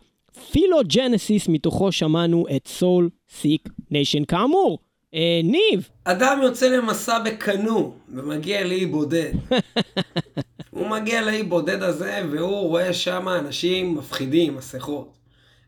Phylogenesis, 0.53 1.49
מתוכו 1.49 1.93
שמענו 1.93 2.45
את 2.57 2.69
Soul-Sick 2.69 3.69
Nation. 3.91 4.25
כאמור, 4.25 4.79
אה, 5.15 5.41
ניב. 5.45 5.89
אדם 6.05 6.41
יוצא 6.43 6.67
למסע 6.69 7.19
בקנו 7.19 7.95
ומגיע 8.15 8.65
לאי 8.65 8.87
בודד. 8.87 9.33
הוא 10.71 10.89
מגיע 10.89 11.23
לאי 11.23 11.43
בודד 11.43 11.83
הזה 11.83 12.23
והוא 12.31 12.69
רואה 12.69 12.93
שם 12.93 13.29
אנשים 13.29 13.95
מפחידים, 13.95 14.57
מסכות. 14.57 15.23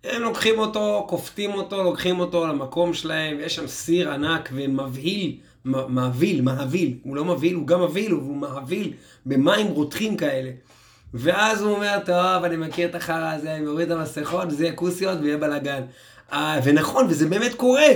הם 0.05 0.23
לוקחים 0.23 0.59
אותו, 0.59 1.07
כופתים 1.09 1.55
אותו, 1.55 1.83
לוקחים 1.83 2.21
אותו 2.21 2.47
למקום 2.47 2.95
שלהם, 2.95 3.37
ויש 3.37 3.55
שם 3.55 3.67
סיר 3.67 4.11
ענק 4.11 4.51
ומבהיל, 4.53 5.37
מבהיל, 5.65 6.43
מהביל, 6.43 6.99
הוא 7.03 7.17
לא 7.17 7.25
מבהיל, 7.25 7.55
הוא 7.55 7.67
גם 7.67 7.83
מבהיל, 7.83 8.13
הוא 8.13 8.37
מהביל 8.37 8.93
במים 9.27 9.67
רותחים 9.67 10.17
כאלה. 10.17 10.51
ואז 11.15 11.63
הוא 11.63 11.75
אומר, 11.75 11.99
טוב, 12.05 12.45
אני 12.45 12.57
מכיר 12.57 12.89
את 12.89 12.95
החרא 12.95 13.35
הזה, 13.35 13.55
אני 13.55 13.65
מוריד 13.65 13.91
את 13.91 13.99
המסכות, 13.99 14.49
וזה 14.49 14.65
יהיה 14.65 14.75
כוסיות 14.75 15.19
ויהיה 15.23 15.37
בלאגן. 15.37 15.83
אה, 16.33 16.61
ונכון, 16.65 17.07
וזה 17.09 17.27
באמת 17.27 17.55
קורה. 17.55 17.89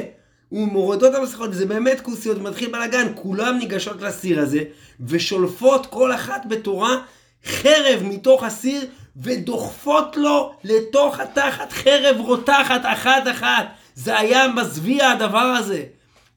הוא 0.48 0.68
מוריד 0.68 1.04
את 1.04 1.14
המסכות, 1.14 1.50
וזה 1.50 1.66
באמת 1.66 2.00
כוסיות, 2.00 2.38
ומתחיל 2.38 2.72
בלאגן, 2.72 3.06
כולם 3.14 3.58
ניגשות 3.58 4.02
לסיר 4.02 4.40
הזה, 4.40 4.60
ושולפות 5.00 5.86
כל 5.86 6.14
אחת 6.14 6.46
בתורה 6.48 6.96
חרב 7.44 8.02
מתוך 8.02 8.42
הסיר, 8.42 8.86
ודוחפות 9.16 10.16
לו 10.16 10.52
לתוך 10.64 11.20
התחת 11.20 11.72
חרב 11.72 12.16
רותחת 12.18 12.80
אחת-אחת. 12.84 13.66
זה 13.94 14.18
היה 14.18 14.48
מזוויע 14.48 15.10
הדבר 15.10 15.38
הזה. 15.38 15.82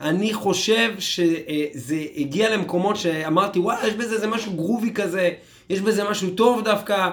אני 0.02 0.34
חושב 0.34 0.94
שזה 1.00 1.96
הגיע 2.16 2.50
למקומות 2.50 2.96
שאמרתי, 2.96 3.60
וואלה, 3.60 3.88
יש 3.88 3.94
בזה 3.94 4.16
איזה 4.16 4.28
משהו 4.28 4.54
groovy 4.54 4.94
כזה, 4.94 5.30
יש 5.72 5.82
בזה 5.82 6.10
משהו 6.10 6.30
טוב 6.30 6.64
דווקא. 6.64 7.10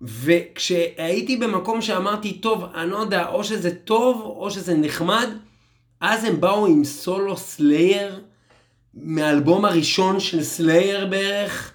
וכשהייתי 0.00 1.36
במקום 1.36 1.80
שאמרתי, 1.80 2.32
טוב, 2.32 2.64
אני 2.74 2.90
לא 2.90 2.96
יודע, 2.96 3.28
או 3.28 3.44
שזה 3.44 3.74
טוב, 3.74 4.20
או 4.20 4.50
שזה 4.50 4.74
נחמד, 4.74 5.28
אז 6.00 6.24
הם 6.24 6.40
באו 6.40 6.66
עם 6.66 6.84
סולו 6.84 7.36
Slayer, 7.36 8.20
מהאלבום 8.94 9.64
הראשון 9.64 10.20
של 10.20 10.42
Slayer 10.42 11.06
בערך, 11.06 11.72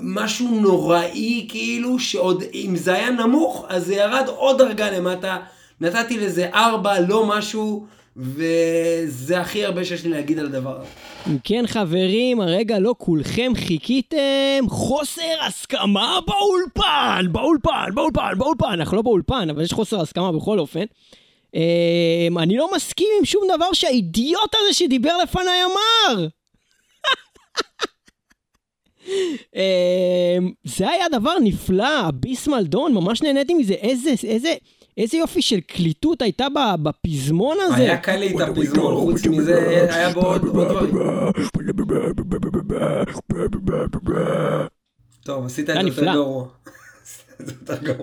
משהו 0.00 0.60
נוראי 0.60 1.46
כאילו, 1.50 1.98
שעוד, 1.98 2.42
אם 2.54 2.76
זה 2.76 2.94
היה 2.94 3.10
נמוך, 3.10 3.66
אז 3.68 3.86
זה 3.86 3.94
ירד 3.94 4.28
עוד 4.28 4.58
דרגה 4.58 4.90
למטה. 4.90 5.38
נתתי 5.80 6.18
לזה 6.18 6.48
ארבע, 6.54 7.00
לא 7.00 7.26
משהו, 7.26 7.86
וזה 8.18 9.40
הכי 9.40 9.64
הרבה 9.64 9.84
שיש 9.84 10.04
לי 10.04 10.10
להגיד 10.10 10.38
על 10.38 10.46
הדבר 10.46 10.80
הזה. 10.80 10.90
אם 11.26 11.36
כן 11.44 11.64
חברים, 11.66 12.40
הרגע 12.40 12.78
לא 12.78 12.94
כולכם 12.98 13.52
חיכיתם, 13.54 14.64
חוסר 14.68 15.42
הסכמה 15.46 16.18
באולפן, 16.26 17.26
באולפן, 17.32 17.94
באולפן, 17.94 18.38
באולפן, 18.38 18.66
אנחנו 18.72 18.96
לא 18.96 19.02
באולפן, 19.02 19.50
אבל 19.50 19.62
יש 19.62 19.72
חוסר 19.72 20.00
הסכמה 20.00 20.32
בכל 20.32 20.58
אופן. 20.58 20.84
אה, 21.54 22.28
אני 22.42 22.56
לא 22.56 22.70
מסכים 22.76 23.08
עם 23.18 23.24
שום 23.24 23.42
דבר 23.56 23.72
שהאידיוט 23.72 24.54
הזה 24.54 24.74
שדיבר 24.74 25.16
לפניי 25.22 25.60
אמר. 25.64 26.26
אה, 29.56 30.38
זה 30.64 30.90
היה 30.90 31.08
דבר 31.12 31.34
נפלא, 31.40 31.98
הביסמל 31.98 32.62
דון, 32.64 32.94
ממש 32.94 33.22
נהניתי 33.22 33.54
מזה, 33.54 33.74
איזה, 33.74 34.10
איזה, 34.24 34.54
איזה 34.98 35.16
יופי 35.16 35.42
של 35.42 35.60
קליטות 35.60 36.22
הייתה 36.22 36.46
בפזמון 36.82 37.56
הזה. 37.60 37.76
היה 37.76 37.96
קל 37.96 38.16
לי 38.16 38.36
את 38.36 38.40
הפזמון, 38.40 38.94
חוץ 38.94 39.26
מזה 39.26 39.86
היה 39.94 40.10
בו 40.10 40.20
עוד 40.20 40.42
דברים. 40.42 40.96
טוב, 45.24 45.46
עשית 45.46 45.70
את 45.70 45.74
זה 45.82 45.88
יותר. 45.88 46.12
גרוע. 46.12 46.46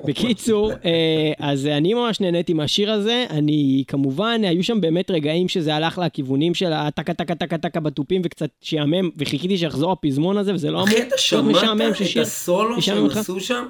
בקיצור, 0.06 0.72
אה, 0.86 1.32
אז 1.40 1.66
אני 1.66 1.94
ממש 1.94 2.22
נהניתי 2.22 2.54
מהשיר 2.54 2.92
הזה. 2.92 3.26
אני, 3.30 3.84
כמובן, 3.88 4.42
היו 4.44 4.64
שם 4.64 4.82
באמת 4.82 5.12
רגעים 5.12 5.48
שזה 5.48 5.76
הלך 5.76 5.98
לכיוונים 5.98 6.54
של 6.54 6.74
הטקה 6.74 7.14
טקה 7.14 7.36
טקה 7.36 7.58
טקה 7.58 7.80
בתופים 7.80 8.22
וקצת 8.26 8.50
שיאמם, 8.62 9.10
וחיכיתי 9.18 9.58
שיחזור 9.58 9.92
הפזמון 9.92 10.38
הזה, 10.38 10.54
וזה 10.54 10.72
לא 10.72 10.78
אמור 10.78 10.88
אחי, 10.88 11.02
אתה 11.02 11.16
להיות 11.32 11.46
משעמם 11.46 11.94
שמעת 11.94 12.18
את. 12.18 12.22
הסולו 12.22 12.82
שהם? 12.82 13.06
עשו 13.06 13.40
שם? 13.40 13.66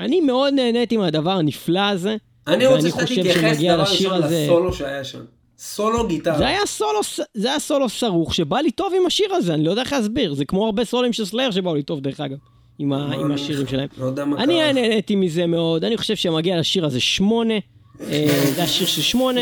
אני 0.00 0.20
מאוד 0.20 0.54
נהניתי 0.54 0.96
מהדבר 0.96 1.30
הנפלא 1.30 1.80
הזה. 1.80 2.16
אני 2.48 2.66
רוצה 2.66 2.90
שאתה 2.90 3.06
תתייחס 3.06 3.58
דבר 3.58 3.80
ראשון 3.80 4.22
הזה- 4.22 4.42
לסולו 4.44 4.72
שהיה 4.72 5.04
שם. 5.04 5.18
סולו 5.58 6.06
גיטרה. 6.06 6.38
זה 6.38 6.46
היה 6.46 6.66
סולו, 6.66 7.00
זה 7.34 7.48
היה 7.48 7.58
סולו 7.58 7.88
סרוך 7.88 8.34
שבא 8.34 8.58
לי 8.60 8.70
טוב 8.70 8.92
עם 9.00 9.06
השיר 9.06 9.34
הזה, 9.34 9.54
אני 9.54 9.64
לא 9.64 9.70
יודע 9.70 9.82
איך 9.82 9.92
להסביר. 9.92 10.34
זה 10.34 10.44
כמו 10.44 10.66
הרבה 10.66 10.84
סולים 10.84 11.12
של 11.12 11.24
סלאר 11.24 11.50
שבאו 11.50 11.74
לי 11.74 11.82
טוב, 11.82 12.00
דרך 12.00 12.20
אגב, 12.20 12.36
עם, 12.78 12.92
ה, 12.92 13.14
עם 13.14 13.32
השירים 13.32 13.66
שלהם. 13.66 13.88
לא 13.98 14.06
יודע 14.06 14.24
מה 14.24 14.42
אני 14.42 14.54
קרה. 14.54 14.72
נהניתי 14.72 15.16
מזה 15.16 15.46
מאוד, 15.46 15.84
אני 15.84 15.96
חושב 15.96 16.16
שמגיע 16.16 16.58
לשיר 16.58 16.84
הזה 16.86 17.00
שמונה, 17.00 17.54
אה, 18.00 18.26
זה 18.56 18.62
השיר 18.62 18.86
של 18.86 19.02
שמונה, 19.02 19.40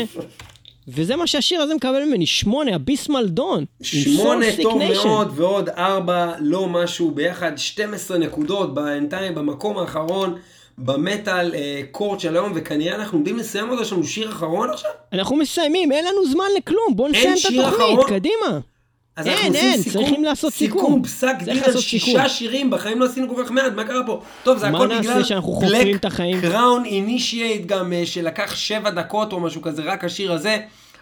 וזה 0.87 1.15
מה 1.15 1.27
שהשיר 1.27 1.61
הזה 1.61 1.75
מקבל 1.75 2.03
ממני, 2.05 2.25
שמונה, 2.25 2.75
הביסמל 2.75 3.25
דון. 3.27 3.65
שמונה 3.81 4.45
טוב 4.63 4.81
מאוד 4.93 5.31
ועוד 5.35 5.69
ארבע 5.69 6.33
לא 6.39 6.67
משהו 6.67 7.11
ביחד 7.11 7.51
12 7.57 8.17
נקודות 8.17 8.73
בינתיים 8.73 9.35
במקום 9.35 9.77
האחרון 9.77 10.35
במטאל 10.77 11.55
אה, 11.55 11.81
קורט 11.91 12.19
של 12.19 12.35
היום 12.35 12.51
וכנראה 12.55 12.95
אנחנו 12.95 13.17
עומדים 13.17 13.37
לסיים 13.37 13.69
אותו 13.69 13.81
יש 13.81 13.93
לנו 13.93 14.03
שיר 14.03 14.29
אחרון 14.29 14.69
עכשיו? 14.69 14.91
אנחנו 15.13 15.35
מסיימים, 15.35 15.91
אין 15.91 16.05
לנו 16.05 16.25
זמן 16.25 16.45
לכלום, 16.57 16.95
בואו 16.95 17.07
נסיים 17.07 17.33
את 17.33 17.45
התוכנית? 17.45 17.99
קדימה. 18.07 18.59
אז 19.15 19.27
אין, 19.27 19.37
אנחנו 19.37 19.55
אין, 19.55 19.81
סיכום, 19.81 20.03
צריכים 20.03 20.23
לעשות 20.23 20.53
סיכום. 20.53 20.81
סיכום 20.81 21.03
פסק 21.03 21.35
דין 21.43 21.63
על 21.63 21.77
שישה. 21.77 22.29
שירים 22.29 22.69
בחיים 22.69 22.99
לא 22.99 23.05
עשינו 23.05 23.35
כל 23.35 23.43
כך 23.43 23.51
מעט 23.51 23.73
מה 23.73 23.83
קרה 23.83 24.05
פה? 24.05 24.21
טוב 24.43 24.57
זה 24.57 24.69
מה 24.69 24.77
הכל 24.77 24.99
בגלל 24.99 25.23
החיים? 26.05 26.41
Crown 26.41 26.85
the 26.85 27.07
Initiate 27.07 27.65
גם 27.65 27.93
אה, 27.93 28.05
שלקח 28.05 28.55
שבע 28.55 28.89
דקות 28.89 29.33
או 29.33 29.39
משהו 29.39 29.61
כזה 29.61 29.81
רק 29.83 30.03
השיר 30.03 30.33
הזה. 30.33 30.57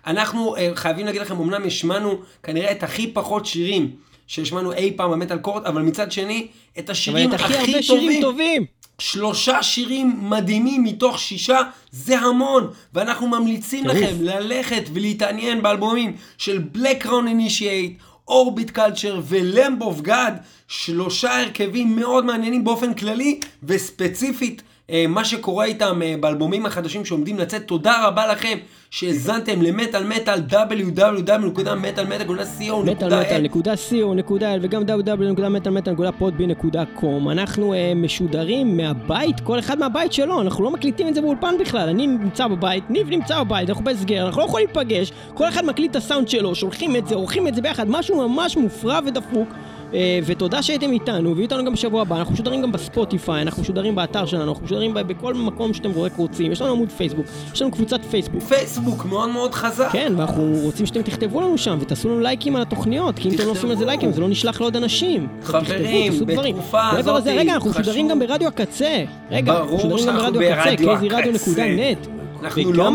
אנחנו 0.08 0.56
אה, 0.56 0.70
חייבים 0.76 1.06
להגיד 1.06 1.22
לכם 1.22 1.40
אמנם 1.40 1.68
השמענו 1.68 2.18
כנראה 2.44 2.72
את 2.72 2.84
הכי 2.84 3.08
פחות 3.08 3.46
שירים 3.46 3.92
שהשמענו 4.28 4.74
אי 4.74 4.94
פעם 4.96 5.12
במטאל 5.12 5.38
קורט 5.38 5.66
אבל 5.66 5.82
מצד 5.82 6.12
שני 6.12 6.48
את 6.80 6.90
השירים 6.90 7.32
הכי 7.32 7.58
הכי 7.58 8.22
טובים. 8.22 8.66
שלושה 9.00 9.64
שירים 9.64 10.30
מדהימים 10.30 10.84
מתוך 10.84 11.20
שישה, 11.20 11.60
זה 11.92 12.20
המון, 12.20 12.68
ואנחנו 12.94 13.28
ממליצים. 13.28 13.86
לכם 13.86 14.16
ללכת 14.20 14.84
ולהתעניין 14.94 15.62
באלבומים 15.62 16.16
של 16.38 16.64
Black 16.76 17.04
Crown 17.04 17.08
Initiate, 17.08 18.04
Orbit 18.30 18.76
Culture 18.76 19.18
ו-Lamb 19.22 19.84
of 19.84 20.08
God, 20.08 20.32
שלושה 20.68 21.42
הרכבים 21.42 21.96
מאוד 21.96 22.26
מעניינים 22.26 22.64
באופן 22.64 22.94
כללי, 22.94 23.40
וספציפית 23.64 24.62
מה 25.08 25.26
שקורה 25.26 25.66
איתם 25.66 26.02
אה, 26.02 26.16
באלבומים 26.20 26.66
החדשים 26.66 27.06
שעומדים 27.06 27.40
לצאת. 27.40 27.68
תודה 27.68 28.08
רבה 28.08 28.28
לכם 28.28 28.58
שהאזנתם 28.90 29.62
למטאל 29.62 30.04
מטאל 30.04 30.40
www.מטאלמטאל.co.il 30.50 32.92
מטאלמטאל.co.il 32.92 34.60
וגם 34.62 34.82
www.מטאלמטאל.podby.com 34.82 37.32
אנחנו 37.32 37.74
uh, 37.74 37.78
משודרים 37.96 38.78
מהבית, 38.78 39.40
כל 39.40 39.60
אחד 39.60 39.80
מהבית 39.80 40.14
שלו, 40.14 40.42
אנחנו 40.42 40.64
לא 40.64 40.72
מקליטים 40.72 41.08
את 41.08 41.16
זה 41.16 41.22
באולפן 41.22 41.56
בכלל, 41.60 41.90
אני 41.90 42.08
נמצא 42.08 42.48
בבית, 42.48 42.90
ניב 42.90 43.10
נמצא 43.10 43.44
בבית, 43.44 43.70
אנחנו 43.70 43.84
בהסגר, 43.84 44.26
אנחנו 44.26 44.42
לא 44.42 44.46
יכולים 44.46 44.68
להיפגש, 44.68 45.12
כל 45.34 45.50
אחד 45.50 45.66
מקליט 45.66 45.92
את 45.92 45.96
הסאונד 45.96 46.30
שלו, 46.30 46.56
שולחים 46.56 46.96
את 46.96 47.08
זה, 47.08 47.16
עורכים 47.16 47.48
את 47.48 47.56
זה 47.56 47.62
ביחד, 47.62 47.90
משהו 47.90 48.30
ממש 48.30 48.58
מופרע 48.58 49.00
ודפוק. 49.06 49.50
Uh, 49.96 49.98
ותודה 50.26 50.64
שהייתם 50.64 50.92
איתנו, 50.92 51.30
ויהיו 51.30 51.44
איתנו 51.44 51.66
גם 51.66 51.74
בשבוע 51.74 52.02
הבא, 52.02 52.18
אנחנו 52.20 52.34
משודרים 52.34 52.62
גם 52.62 52.72
בספוטיפיי, 52.72 53.42
אנחנו 53.42 53.62
משודרים 53.62 53.96
באתר 53.96 54.26
שלנו, 54.26 54.52
אנחנו 54.52 54.66
משודרים 54.66 54.94
בכל 54.94 55.34
מקום 55.34 55.74
שאתם 55.74 55.92
רק 56.00 56.16
רוצים, 56.16 56.52
יש 56.52 56.62
לנו 56.62 56.72
עמוד 56.72 56.92
פייסבוק, 56.92 57.26
יש 57.54 57.62
לנו 57.62 57.72
קבוצת 57.72 58.06
פייסבוק, 58.06 58.44
פייסבוק 58.44 59.06
מאוד 59.06 59.30
מאוד 59.30 59.54
חזק. 59.54 59.90
כן, 59.92 60.14
ואנחנו 60.18 60.54
רוצים 60.64 60.86
שאתם 60.86 61.02
תכתבו 61.02 61.42
לנו 61.42 61.58
שם 61.58 61.78
ותעשו 61.82 62.10
לנו 62.10 62.20
לייקים 62.20 62.56
על 62.56 62.62
התוכניות, 62.62 63.20
כי 63.20 63.30
אם 63.30 63.36
אתם 63.36 63.46
לא 63.46 63.52
עושים 63.52 63.70
על 63.70 63.78
זה 63.78 63.86
לייקים 63.86 64.12
זה 64.12 64.22
לא 64.22 64.28
נשלח 64.28 64.62
לעוד 64.62 64.76
אנשים. 64.76 65.28
חברים. 65.44 66.26
בתקופה 66.26 66.90
הזאת 66.90 67.22
לזה, 67.22 67.34
רגע, 67.34 67.54
אנחנו 67.54 67.70
משודרים 67.70 68.08
גם 68.08 68.20
ברדיו 68.20 68.48
הקצה. 68.48 69.04
רגע, 69.32 69.64
משודרים 69.76 70.08
גם 70.08 70.34
ברדיו 70.34 70.42
הקצה, 70.52 70.84
kzradio.net. 70.84 72.10
אנחנו 72.44 72.74
לא, 72.74 72.92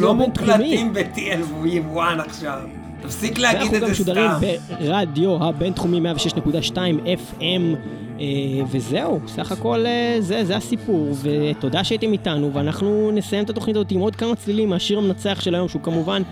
לא. 0.00 0.14
מוקלטים 0.14 0.92
ב-TLV1 0.92 1.98
עכשיו. 2.18 2.81
תפסיק 3.02 3.38
להגיד 3.38 3.74
את 3.74 3.80
גם 3.80 3.86
זה 3.86 3.92
משודרים 3.92 4.30
סתם. 4.36 4.74
ברדיו 4.80 5.44
הבינתחומי 5.44 6.00
106.2 6.00 6.76
FM, 7.04 7.76
אה, 8.20 8.26
וזהו, 8.70 9.20
סך 9.26 9.52
הכל 9.52 9.86
אה, 9.86 10.16
זה, 10.20 10.44
זה 10.44 10.56
הסיפור, 10.56 11.14
ותודה 11.22 11.84
שהייתם 11.84 12.12
איתנו, 12.12 12.54
ואנחנו 12.54 13.10
נסיים 13.14 13.44
את 13.44 13.50
התוכנית 13.50 13.76
הזאת 13.76 13.90
עם 13.90 14.00
עוד 14.00 14.16
כמה 14.16 14.36
צלילים 14.36 14.68
מהשיר 14.68 14.98
המנצח 14.98 15.40
של 15.40 15.54
היום, 15.54 15.68
שהוא 15.68 15.82
כמובן 15.82 16.22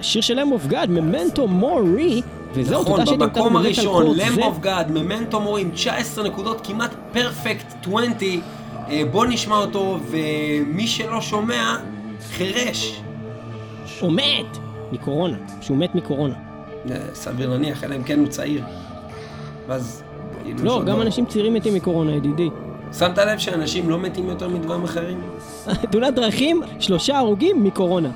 השיר 0.00 0.22
של 0.22 0.38
Lamb 0.38 0.52
of 0.52 0.66
God, 0.66 0.90
Memento 0.90 1.48
Mori, 1.48 2.22
וזהו, 2.54 2.82
נכון, 2.82 2.92
תודה 2.92 3.06
שהייתם 3.06 3.24
איתנו 3.24 3.42
במקום 3.44 3.56
הראשון, 3.56 4.06
Lamb 4.16 4.38
of 4.38 4.58
גאד, 4.58 4.90
ממנטו 4.90 5.40
מורי 5.40 5.62
עם 5.62 5.70
19 5.70 6.24
נקודות, 6.24 6.66
כמעט 6.66 6.94
פרפקט 7.12 7.74
20. 7.82 8.40
אה, 8.88 9.02
בוא 9.10 9.26
נשמע 9.26 9.56
אותו, 9.56 9.98
ומי 10.10 10.86
שלא 10.86 11.20
שומע, 11.20 11.76
חירש. 12.36 13.00
מת 14.02 14.63
מקורונה, 14.92 15.36
שהוא 15.60 15.76
מת 15.76 15.94
מקורונה. 15.94 16.34
אה, 16.90 16.96
סביר 17.14 17.50
להניח, 17.50 17.84
אלא 17.84 17.96
אם 17.96 18.02
כן 18.02 18.18
הוא 18.18 18.28
צעיר. 18.28 18.64
ואז... 19.66 20.02
כאילו, 20.44 20.64
לא, 20.64 20.82
גם. 20.86 21.02
אנשים 21.02 21.26
צעירים 21.26 21.54
מתים 21.54 21.74
מקורונה, 21.74 22.12
ידידי. 22.12 22.48
שמת 22.98 23.18
לב 23.18 23.38
שאנשים 23.38 23.90
לא 23.90 23.98
מתים 23.98 24.28
יותר 24.28 24.48
מדברים 24.48 24.84
אחרים? 24.84 25.20
תאונת 25.90 26.14
דרכים, 26.14 26.62
שלושה 26.80 27.18
הרוגים 27.18 27.64
מקורונה. 27.64 28.10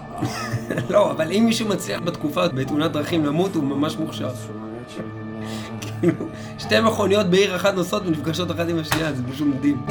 לא, 0.90 1.10
אבל 1.10 1.32
אם 1.32 1.44
מישהו 1.46 1.68
מצליח 1.68 2.00
בתקופה 2.00 2.48
בתאונת 2.48 2.92
דרכים 2.92 3.26
למות, 3.26 3.54
הוא 3.54 3.64
ממש 3.64 3.96
מוכשר. 3.96 4.28
כאילו, 6.00 6.14
שתי 6.58 6.80
מכוניות 6.80 7.26
בעיר 7.26 7.56
אחת 7.56 7.74
נוסעות 7.74 8.02
ונפגשות 8.06 8.50
אחת 8.50 8.68
עם 8.68 8.78
השנייה, 8.78 9.12
זה 9.12 9.22
פשוט 9.32 9.46
מדהים. 9.46 9.86